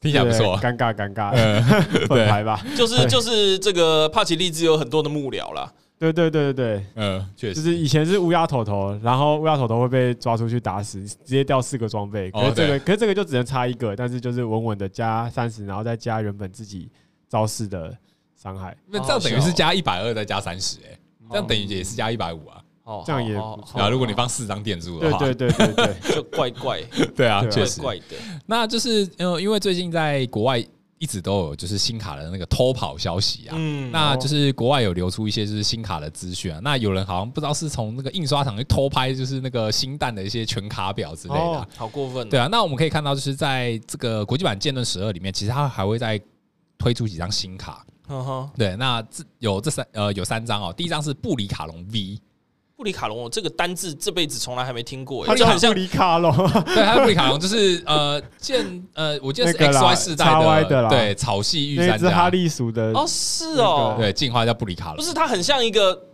[0.00, 1.30] 听起来不错，尴尬尴尬，
[2.08, 5.70] 本牌 吧，就是就是这个帕奇利兹有很多的幕僚啦。
[6.00, 12.30] 对对对对对，嗯，确实，就是以前是乌鸦头头，然后乌鸦头头会被抓出去打死，直接掉四个装备。
[12.30, 16.90] 可是这个，可是这个就只能差一个，但是就是稳稳的加三十，然后再加原本自己
[17.28, 17.94] 招式的
[18.34, 18.74] 伤害。
[18.86, 20.98] 那这样等于是加一百二再加三十，哎，
[21.28, 22.62] 这样等于也是加一百五啊。
[22.84, 23.90] 哦，这样也不错啊。
[23.90, 26.80] 如果你放四张电柱的话，对对对对对， 就怪怪。
[27.14, 28.16] 对啊，确实怪的。
[28.46, 30.64] 那就是因为因为最近在国外。
[31.00, 46.20] 一直都有就是新卡的那个偷跑消息啊，嗯，那就是国外有流出一些就是新卡的资讯啊，那有人好像不知道是从那个印刷厂去偷拍，就是那个新蛋的一些全卡表之类的，哦，好过分，对啊，那我们可以看到就是在这个国际版剑盾十二里面，其实它还会再
[46.76, 47.82] 推出几张新卡，
[48.54, 52.20] 对，那这有这三呃有三张哦，第一张是布里卡隆 V。
[52.80, 58.64] 布里卡龙，我这个单字这辈子从来还没听过，它就很像布里卡龙， 对，它布里卡龙就是呃剑
[58.94, 60.24] 呃，我记得是 X Y 世代
[60.64, 66.06] 的，的对草系御三家，哈利鼠的哦，是哦，对，进化叫布里卡龙，不是它很像一个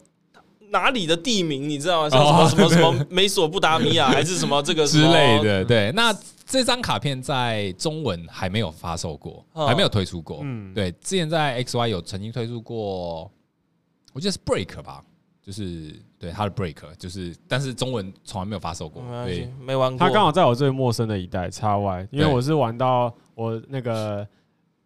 [0.70, 2.10] 哪里的地名，你知道吗？
[2.10, 5.92] 像什么什么什么美索不达米亚 还是什么这个之类的，对。
[5.92, 6.12] 那
[6.44, 10.90] 这张卡片在中文还没有发售过，还没有推出过，嗯，对。
[11.00, 13.30] 之前在 X Y 有曾经推出过，
[14.12, 15.00] 我记得是 Break 吧。
[15.46, 19.98] 就是对他的 break，就是但是中文从来没有发售过，对，没玩过。
[19.98, 24.26] 他刚好在我最陌生的一代 X Y，因为我是玩到我那个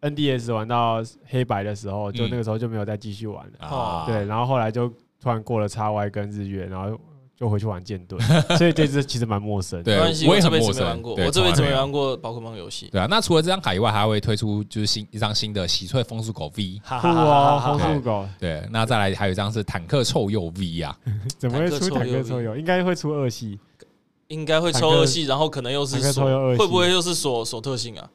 [0.01, 3.53] N D S 玩到黑白的时候，就那个时候就没有再继续玩了。
[3.59, 4.87] 嗯、对，然后后来就
[5.19, 6.95] 突然过了 X Y 跟日月，然后。
[7.41, 8.21] 就回去玩剑盾，
[8.55, 9.81] 所以这支其实蛮陌生。
[9.81, 11.01] 对，我也很陌生。
[11.01, 12.87] 我这辈子没玩过宝可梦游戏。
[12.91, 16.79] 对啊，那除了这张卡以外，还会推出就是新一张新的喜翠风速狗 V。
[16.87, 18.27] 酷哦，风速狗。
[18.37, 20.95] 对，那再来还有一张是坦克臭鼬 V 啊。
[21.39, 22.55] 怎么会出坦克臭鼬？
[22.55, 23.59] 应该会出二系，
[24.27, 26.25] 应该会抽二系，然后可能又是锁，
[26.55, 28.07] 会不会又是锁锁特性啊？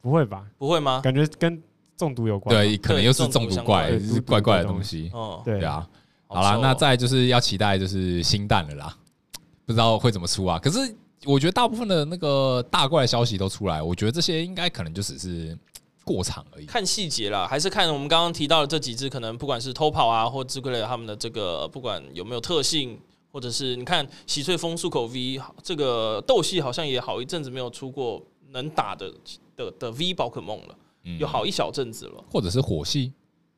[0.00, 0.42] 不会吧？
[0.58, 1.00] 不会吗？
[1.04, 1.62] 感觉跟
[1.96, 2.52] 中毒有关。
[2.52, 5.08] 对，可能又是中毒怪，是怪怪的东西。
[5.14, 5.86] 哦，对啊。
[6.34, 8.96] 好了，那再就是要期待就是新蛋了啦，
[9.66, 10.58] 不知道会怎么出啊？
[10.58, 10.78] 可是
[11.24, 15.56] 我觉得大部分的那个大怪的消息都出来，我觉得这些应该可能就只是
[16.04, 16.66] 过场而已。
[16.66, 22.98] 看细节啦，还是看我们刚刚提到的这几只，可能不管是偷跑啊，或之类的，他们的这个不管有没有特性，
[23.30, 28.20] 或者是你看喜翠风速口 V 这个斗系好像也好一阵子没有出过
[28.50, 29.12] 能打的
[29.54, 30.74] 的的 V 宝可梦了，
[31.18, 33.12] 有好一小阵子了，或者是火系。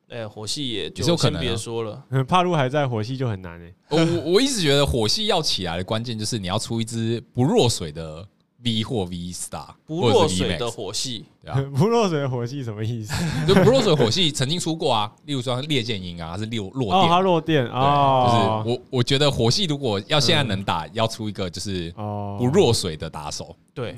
[0.08, 3.74] 哎、欸，火系也就先别说了， 帕路还在，火系就很难哎、欸。
[3.90, 8.26] 我我一直觉得火系要起来的关键就是你要出一支不落水的
[8.64, 13.14] V 或 V Star，不落水的火系，对啊， 不落水的火系什么意思？
[13.46, 18.26] 就不落水火系曾经出过啊，例如说烈剑鹰啊，还是六落电，它落电啊。
[18.26, 21.90] 就是我我觉得火系如果要现在能打，要出一个就是
[22.38, 23.96] 不落水的打手，对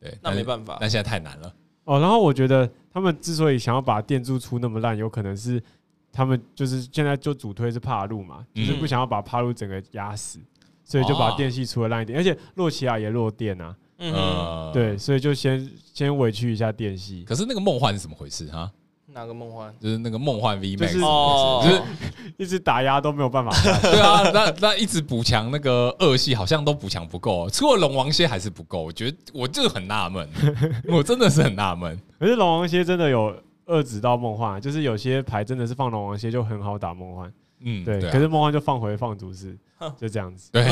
[0.00, 1.52] 对，那没办法，但现在太难了。
[1.84, 5.62] 哦，然后我觉得他们之所以想要把电柱出那么烂，有可能是
[6.12, 10.38] 他们就是现在就主推是帕路嘛，就是不想要把帕路整个压死，
[10.82, 17.24] 所以就把电系出的烂一点，而且洛奇亚也落电啊，嗯，对，所以就先先委屈一下电系。
[17.24, 18.70] 可是那个梦幻是怎么回事哈？
[19.14, 19.72] 哪个梦幻？
[19.80, 21.82] 就是那个梦幻 V Max，就是
[22.36, 23.50] 一直打压都没有办法。
[23.80, 28.82] 对啊，那那一直补强那个二系好像都补强不够，除了龙王蝎还是不够。
[28.82, 30.28] 我觉得我就很纳闷，
[30.88, 31.98] 我真的是很纳闷。
[32.18, 33.34] 可是龙王蝎真的有
[33.66, 37.32] 二指到梦幻，就是有些牌真的是放龙王蝎就很好打梦幻。
[37.60, 38.00] 嗯，对。
[38.10, 39.56] 可是梦幻就放回放逐式。
[40.00, 40.64] 就这样子，对，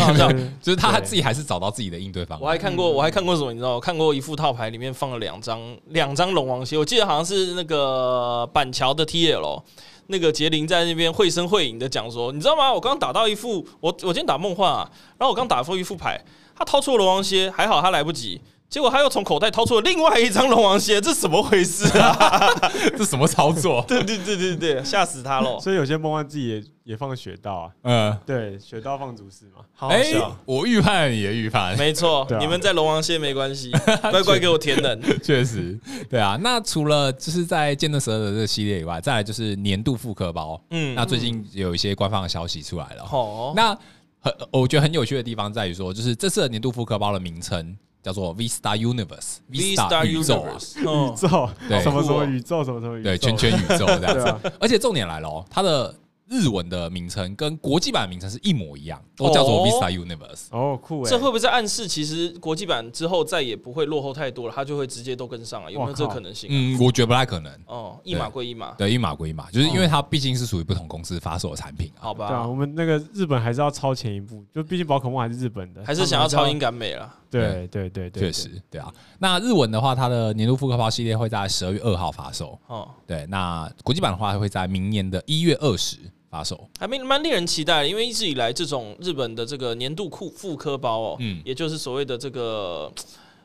[0.63, 2.45] 就是他自己还是找到自己的应对方法。
[2.45, 3.53] 我还看过，我还看过什么？
[3.53, 9.63] 你知道，我看过一副套牌里面放了两张两张龙王蝎，我记得好像是那个板桥的 TL，
[10.07, 12.73] 那个杰林在那边绘声绘影的讲说，你知道吗？
[12.73, 16.19] 我刚打到一副，我我今天打梦幻啊，然后我刚打出一副牌，
[16.55, 18.41] 他掏出了龙王蝎，还好他来不及。
[18.73, 22.49] 结果他又从口袋掏出了另外一张龙王蝎，这怎么回事啊？
[22.97, 23.85] 这什么操作？
[23.87, 25.57] 对对对对对，吓死他了！
[25.61, 27.71] 所以有些梦幻自己也也放雪道啊。
[27.83, 29.63] 嗯，对，雪道放主式嘛。
[29.75, 30.35] 好，好笑。
[30.47, 32.27] 我预判也预判，没错。
[32.41, 33.71] 你们在龙王蟹没关系，
[34.11, 35.21] 乖乖给我填人。
[35.23, 36.39] 确实，对啊。
[36.41, 40.59] 那除了就是在剑盾十二的这个系列以外，再来就是年度复刻包。
[40.71, 43.07] 嗯，那最近有一些官方的消息出来了。
[43.13, 43.77] 哦，那
[44.21, 47.77] 很我觉得很有趣的地方在于说，就是这次的年度复刻包的名称。
[48.03, 54.53] 叫做 V Star Universe，V Star 宇宙啊，宇宙，对，什么什么宇宙，什么什么宇宙，对，圈圈宇宙这样子。
[54.61, 55.95] 而且重点来了哦，它的。
[56.29, 60.47] 日文的名称跟国际版的名称是一模一样，都叫做 Vista Universe。
[60.51, 61.05] 哦，酷！
[61.05, 65.71] 这会不会在暗示，其实国际版之后再也不会落后太多了，它就会直接都跟上了？
[65.71, 66.49] 有没有这个可能性？
[66.51, 67.53] 嗯，我觉得不太可能。
[67.67, 71.93] 哦，一码归一码，对，一码归一码，就是因为它毕竟是属于不同公司发售的产品。
[71.99, 77.15] 好吧，对啊，我们那个日本还是要超前一步，就毕竟宝可梦还是日本的，还是想要超英赶美了。
[77.41, 78.93] 对对对对，确实，对啊。
[79.19, 82.59] 那日文的话，它的年度复刻包系列会在十二月二号发售。
[82.67, 85.97] 哦，对，那国际版的话会在明年的一月二十。
[86.33, 92.91] 发售还蛮蛮令人期待的，因为一直以来这种日本的这个年度库复刻包哦，嗯，也就是所谓的这个，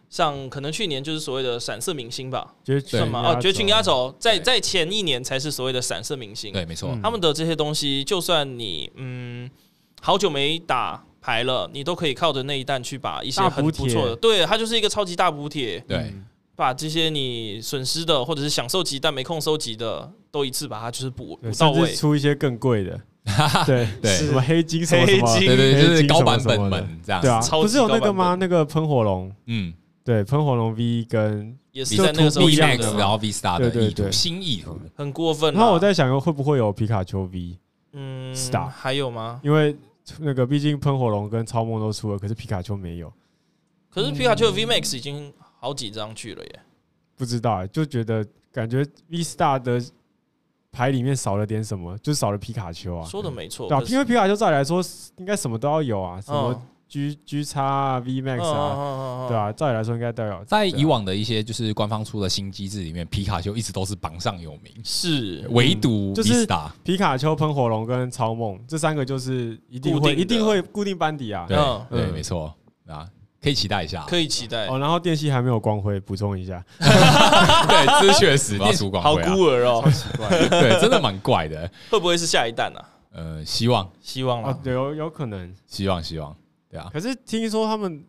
[0.09, 3.33] 像可能去年就是所谓的闪色明星吧，算吗？
[3.33, 9.51] 哦，绝群压轴，在在前一年才是所谓的闪色明星，对，没错，他们的这些东西，就算你嗯
[9.99, 16.13] 好久没打牌了，你都可以靠着那一弹去把一些很不错的，对，它就是一个超级大补贴，对。
[16.55, 22.99] 把这些你损失的，或者是想收集但没空收集的，都一次把它就是补补到位，出一些更贵的。
[23.67, 27.21] 对 对，什么黑金什么什么，黑金对对，就是高版本本这样。
[27.21, 28.35] 对啊，不是有那个吗？
[28.39, 29.71] 那个喷火龙，嗯，
[30.03, 34.79] 对，喷火龙 V 跟也是在那个时候 V Max 然后 V Star 的意图，新意图。
[34.95, 35.53] 很过分。
[35.53, 37.55] 然后我在想，会不会有皮卡丘 V？
[37.93, 38.67] 嗯，Star。
[38.67, 39.39] 还有吗？
[39.43, 39.75] 因为
[40.19, 43.11] 那个毕竟喷火龙跟超梦都出了，可是皮卡丘没有。
[43.89, 46.59] 可是皮卡丘 V Max 已经好几张去了耶。
[47.15, 49.83] 不知道，就觉得感觉 V Star 的
[50.71, 53.03] 牌里面少了点什么，就少了皮卡丘啊。
[53.05, 54.83] 说的没错，对啊，因为皮卡丘照理来说
[55.17, 60.43] 应该什么都要有啊，什么 G G 叉啊 V Max 啊，对啊，照理来说应该都有。
[60.45, 71.45] 在以往的一些就是官方出的新机制里面，皮卡丘一直都是榜上有名，是唯独就是 Star 皮卡丘、喷火龙跟超梦这三个就是一定会一定会固定班底啊。
[71.47, 71.57] 对
[71.89, 72.55] 对，没错
[72.87, 73.07] 啊。
[73.39, 74.79] 可以期待一下，可以期待哦。
[74.79, 76.61] 然后电系还没有光辉，补充一下。
[76.79, 80.27] 对，这确实要出光辉，好孤儿哦， 超奇怪。
[80.49, 81.69] 对，真的蛮怪的。
[81.91, 82.79] 会不会是下一弹呢？
[83.13, 86.35] 呃，希望，希望啊，有有可能，希望，希望。
[86.69, 86.89] 对啊。
[86.91, 88.03] 可是听说他们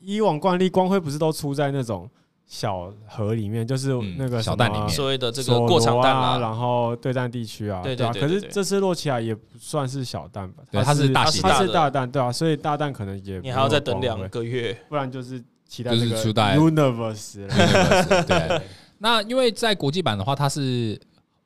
[0.00, 2.08] 以往惯例，光辉不是都出在那种。
[2.50, 8.08] 小盒里面就是那个小蛋里面，所谓的这个过场蛋啊，然后对战地区啊，对对。
[8.18, 10.62] 可是这次洛奇亚也不算是小蛋吧？
[10.70, 16.16] 对，它是大，它是大蛋，对啊，所以大蛋可能也你还要再等两个月，不然就是期待这个
[16.56, 17.46] Universe。
[18.24, 18.62] 对，
[18.96, 20.98] 那因为在国际版的话，它是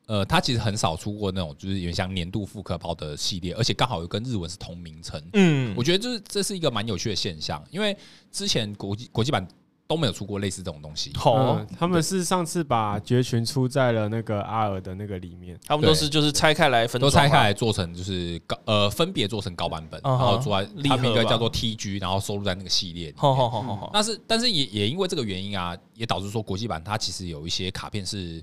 [0.07, 5.22] 呃，它其实很少出过那种就是有点像年度复刻包的系列，而且刚好又跟日文是同名称。
[5.32, 7.96] 嗯，我觉得就是这是一个蛮有趣的现象，因为
[8.30, 9.46] 之前国际国际版。
[9.88, 11.12] 都没有出过类似这种东西。
[11.22, 23.12] 哦，他们是上次把绝群出在了那个阿尔的那个里面，他们都是就是拆开来分，都拆开来做成就是高呃分别做成高版本，然后做在他们应该叫做 TG，然后收录在那个系列。
[23.18, 23.90] 好好好好好。
[23.92, 28.42] 但是但是也也因为这个原因啊，也导致说国际版它其实有一些卡片是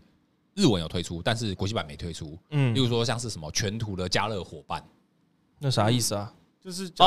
[0.56, 2.38] 日文有推出，但是国际版没推出。
[2.52, 4.84] 嗯，例如说像是什么全图的加热伙伴，
[5.60, 6.32] 那啥意思啊？
[6.62, 7.06] 就是哦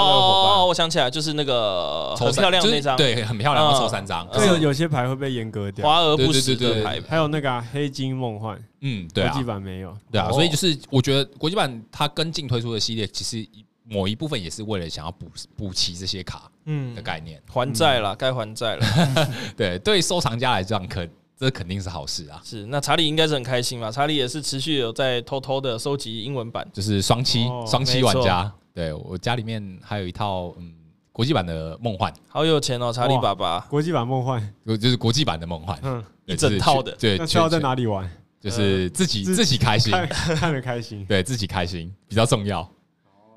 [0.62, 4.26] 哦，我想起来，就是那个很漂亮的那张，对，很漂亮，抽三张。
[4.32, 6.99] 这个有些牌会被阉割掉，华而不实的牌。
[7.07, 13.47] 还有那个黑金梦幻，嗯，对啊，国际版没有，对啊，所以就是我觉得国际版它跟进推出的系列，其实
[13.84, 16.95] 某一部分也是为了想要补补齐这些卡，嗯。
[16.95, 18.86] 的概念，还债了，该还债了。
[19.55, 21.07] 对，对收藏家来讲，可
[21.43, 22.40] 这肯定是好事啊。
[22.45, 23.90] 是，那查理应该是很开心吧？
[23.90, 28.53] 查理也是持续有在偷偷的收集英文版，就是双七双七玩家。
[28.72, 30.72] 对，我家里面还有一套嗯
[31.11, 33.59] 国际版的梦幻，好有钱哦，查理爸爸。
[33.68, 36.93] 国际版梦幻，就是国际版的梦幻，嗯，一整套的。
[36.93, 38.09] 对，那需要在哪里玩？
[38.40, 39.93] 就是自己自己开心，
[40.36, 42.61] 看着开心，对自己开心比较重要。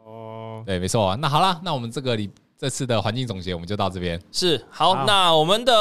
[0.05, 1.15] 哦，对，没错啊。
[1.15, 2.29] 那好啦，那我们这个里。
[2.65, 4.19] 这次的环境总结我们就到这边。
[4.31, 5.71] 是好，好，那我们的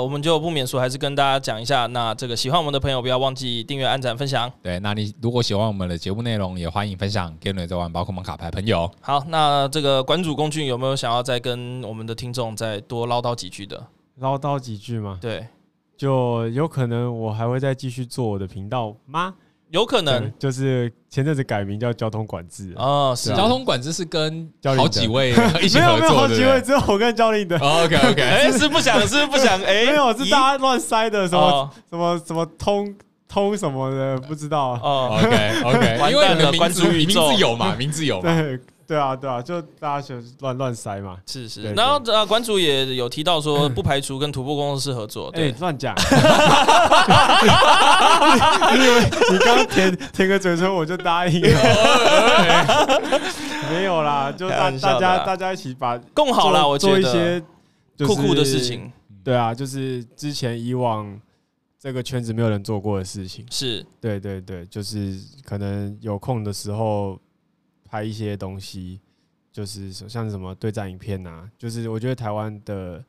[0.00, 1.86] 我们就不免说，还是跟大家讲一下。
[1.86, 4.48] 那这个喜欢我们的朋友，不要忘记订阅、按赞、分享。
[4.62, 8.88] 对，那你如果喜欢我们的节目内容，也欢迎分享给你在玩宝可梦卡牌朋友。
[9.00, 13.84] 好，那这个馆主公俊有没有想要再跟我们的听众再多唠叨几句的？
[14.20, 15.18] 唠叨几句吗？
[15.20, 15.48] 对，
[15.96, 19.34] 就有可能我还会再继续做我的频道吗？
[19.70, 20.32] 有可能。
[20.38, 23.30] 就是前阵子改名叫交通管制哦，是。
[23.30, 25.30] 交通管制是跟好几位
[25.62, 27.58] 一起合作，没有没有好几位，只有我跟教练的。
[27.58, 32.94] OK OK， 哎，是不想，是不想，哎，没有，是大家乱塞的，什么什么什么通
[33.28, 34.72] 通什么的，不知道。
[34.82, 38.34] 哦，OK OK， 因为你的名字名字有嘛，名字有嘛。
[38.34, 38.58] 对
[38.96, 41.18] 啊，对啊，就大家就乱乱塞嘛。
[41.26, 45.28] 是是，然后呃，馆主也有提到说， 不排除跟徒步工作室合作。
[45.34, 45.94] 哎，乱讲！
[48.74, 49.00] 你以为
[49.32, 53.00] 你刚填填个嘴唇我就答应了？
[53.70, 57.42] 没有啦，就大大家大家一起把共好了，我做一些
[58.06, 58.90] 酷酷的事情。
[59.22, 61.20] 对啊，就是之前以往
[61.78, 63.44] 这个圈子没有人做过的事情。
[63.50, 65.14] 是，对对对，就是
[65.44, 67.18] 可能有空的时候。
[67.88, 69.00] 拍一些东西，
[69.50, 73.02] 就是像什么对战影片啊，就是我觉得台湾的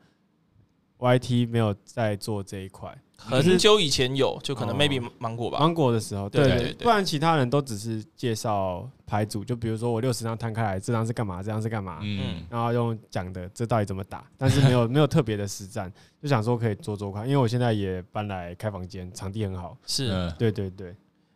[0.98, 20.94] YT 没有在做这一块，很久以前有，就可能 maybe 芒果吧，芒果的时候，对对对，不然其他人都只是介绍牌组，就比如说我六十张摊开来，这张是干嘛，这张是干嘛，嗯，然后用讲的这到底怎么打，但是没有 没有特别的实战，就想说可以做做看，因为我现在也搬来开房间，场地很好，是，对对对。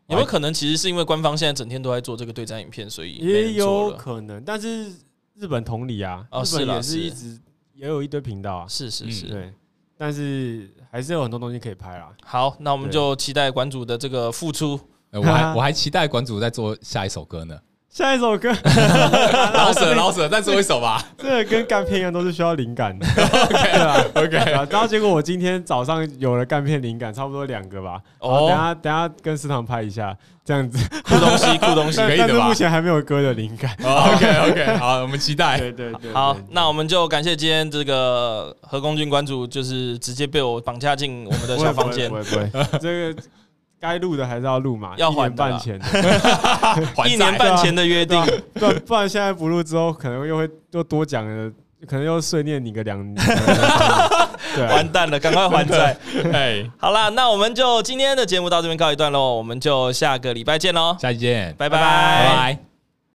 [0.08, 4.42] 有没有可能，其实是因为官方现在整天都在做这个对战影片，所以也有可能。
[4.44, 4.90] 但是
[5.34, 7.38] 日本同理啊，日本也是一直
[7.74, 9.52] 也有一堆频道啊，是是是，对。
[9.96, 12.12] 但是还是有很多东西可以拍啦。
[12.24, 14.78] 好，那我们就期待馆主的这个付出。
[15.12, 17.56] 我还 我还期待馆主在做下一首歌呢。
[17.94, 18.50] 下一首歌，
[19.54, 21.00] 老舍 老舍，再说一首吧。
[21.16, 23.06] 这个跟干片一样，都是需要灵感的。
[23.22, 24.66] OK 啊，OK 啊。
[24.68, 28.00] 然后结果我今天早上有了干片灵感，差不多两个吧。
[28.18, 30.12] 哦，等下等下跟食堂拍一下，
[30.44, 30.76] 这样子。
[31.04, 32.26] 酷东西，酷东西，可以的吧？
[32.26, 33.70] 但是目前还没有歌的灵感。
[33.84, 35.56] OK OK，好，我们期待。
[35.60, 36.12] 对对对。
[36.12, 42.08] 好，那我们就感谢今天这个何公俊关主，就是直接被我绑架进我们的小房间。
[42.10, 43.22] 不会不会，这个。
[43.86, 45.86] 该录的还是要录嘛，要还一年半前的，
[47.06, 48.18] 一年半前的约定，
[48.54, 51.50] 不不然现在不录之后，可能又会又多讲了，
[51.86, 53.14] 可能又碎念你个两年，
[54.56, 55.94] 对，完蛋了，赶快还债。
[56.32, 61.78] 哎，好啦，那我们就今天的节目到这边告一段落，我们就下个礼拜见喽，下期见，拜拜。
[61.78, 61.84] 拜
[62.56, 62.73] 拜。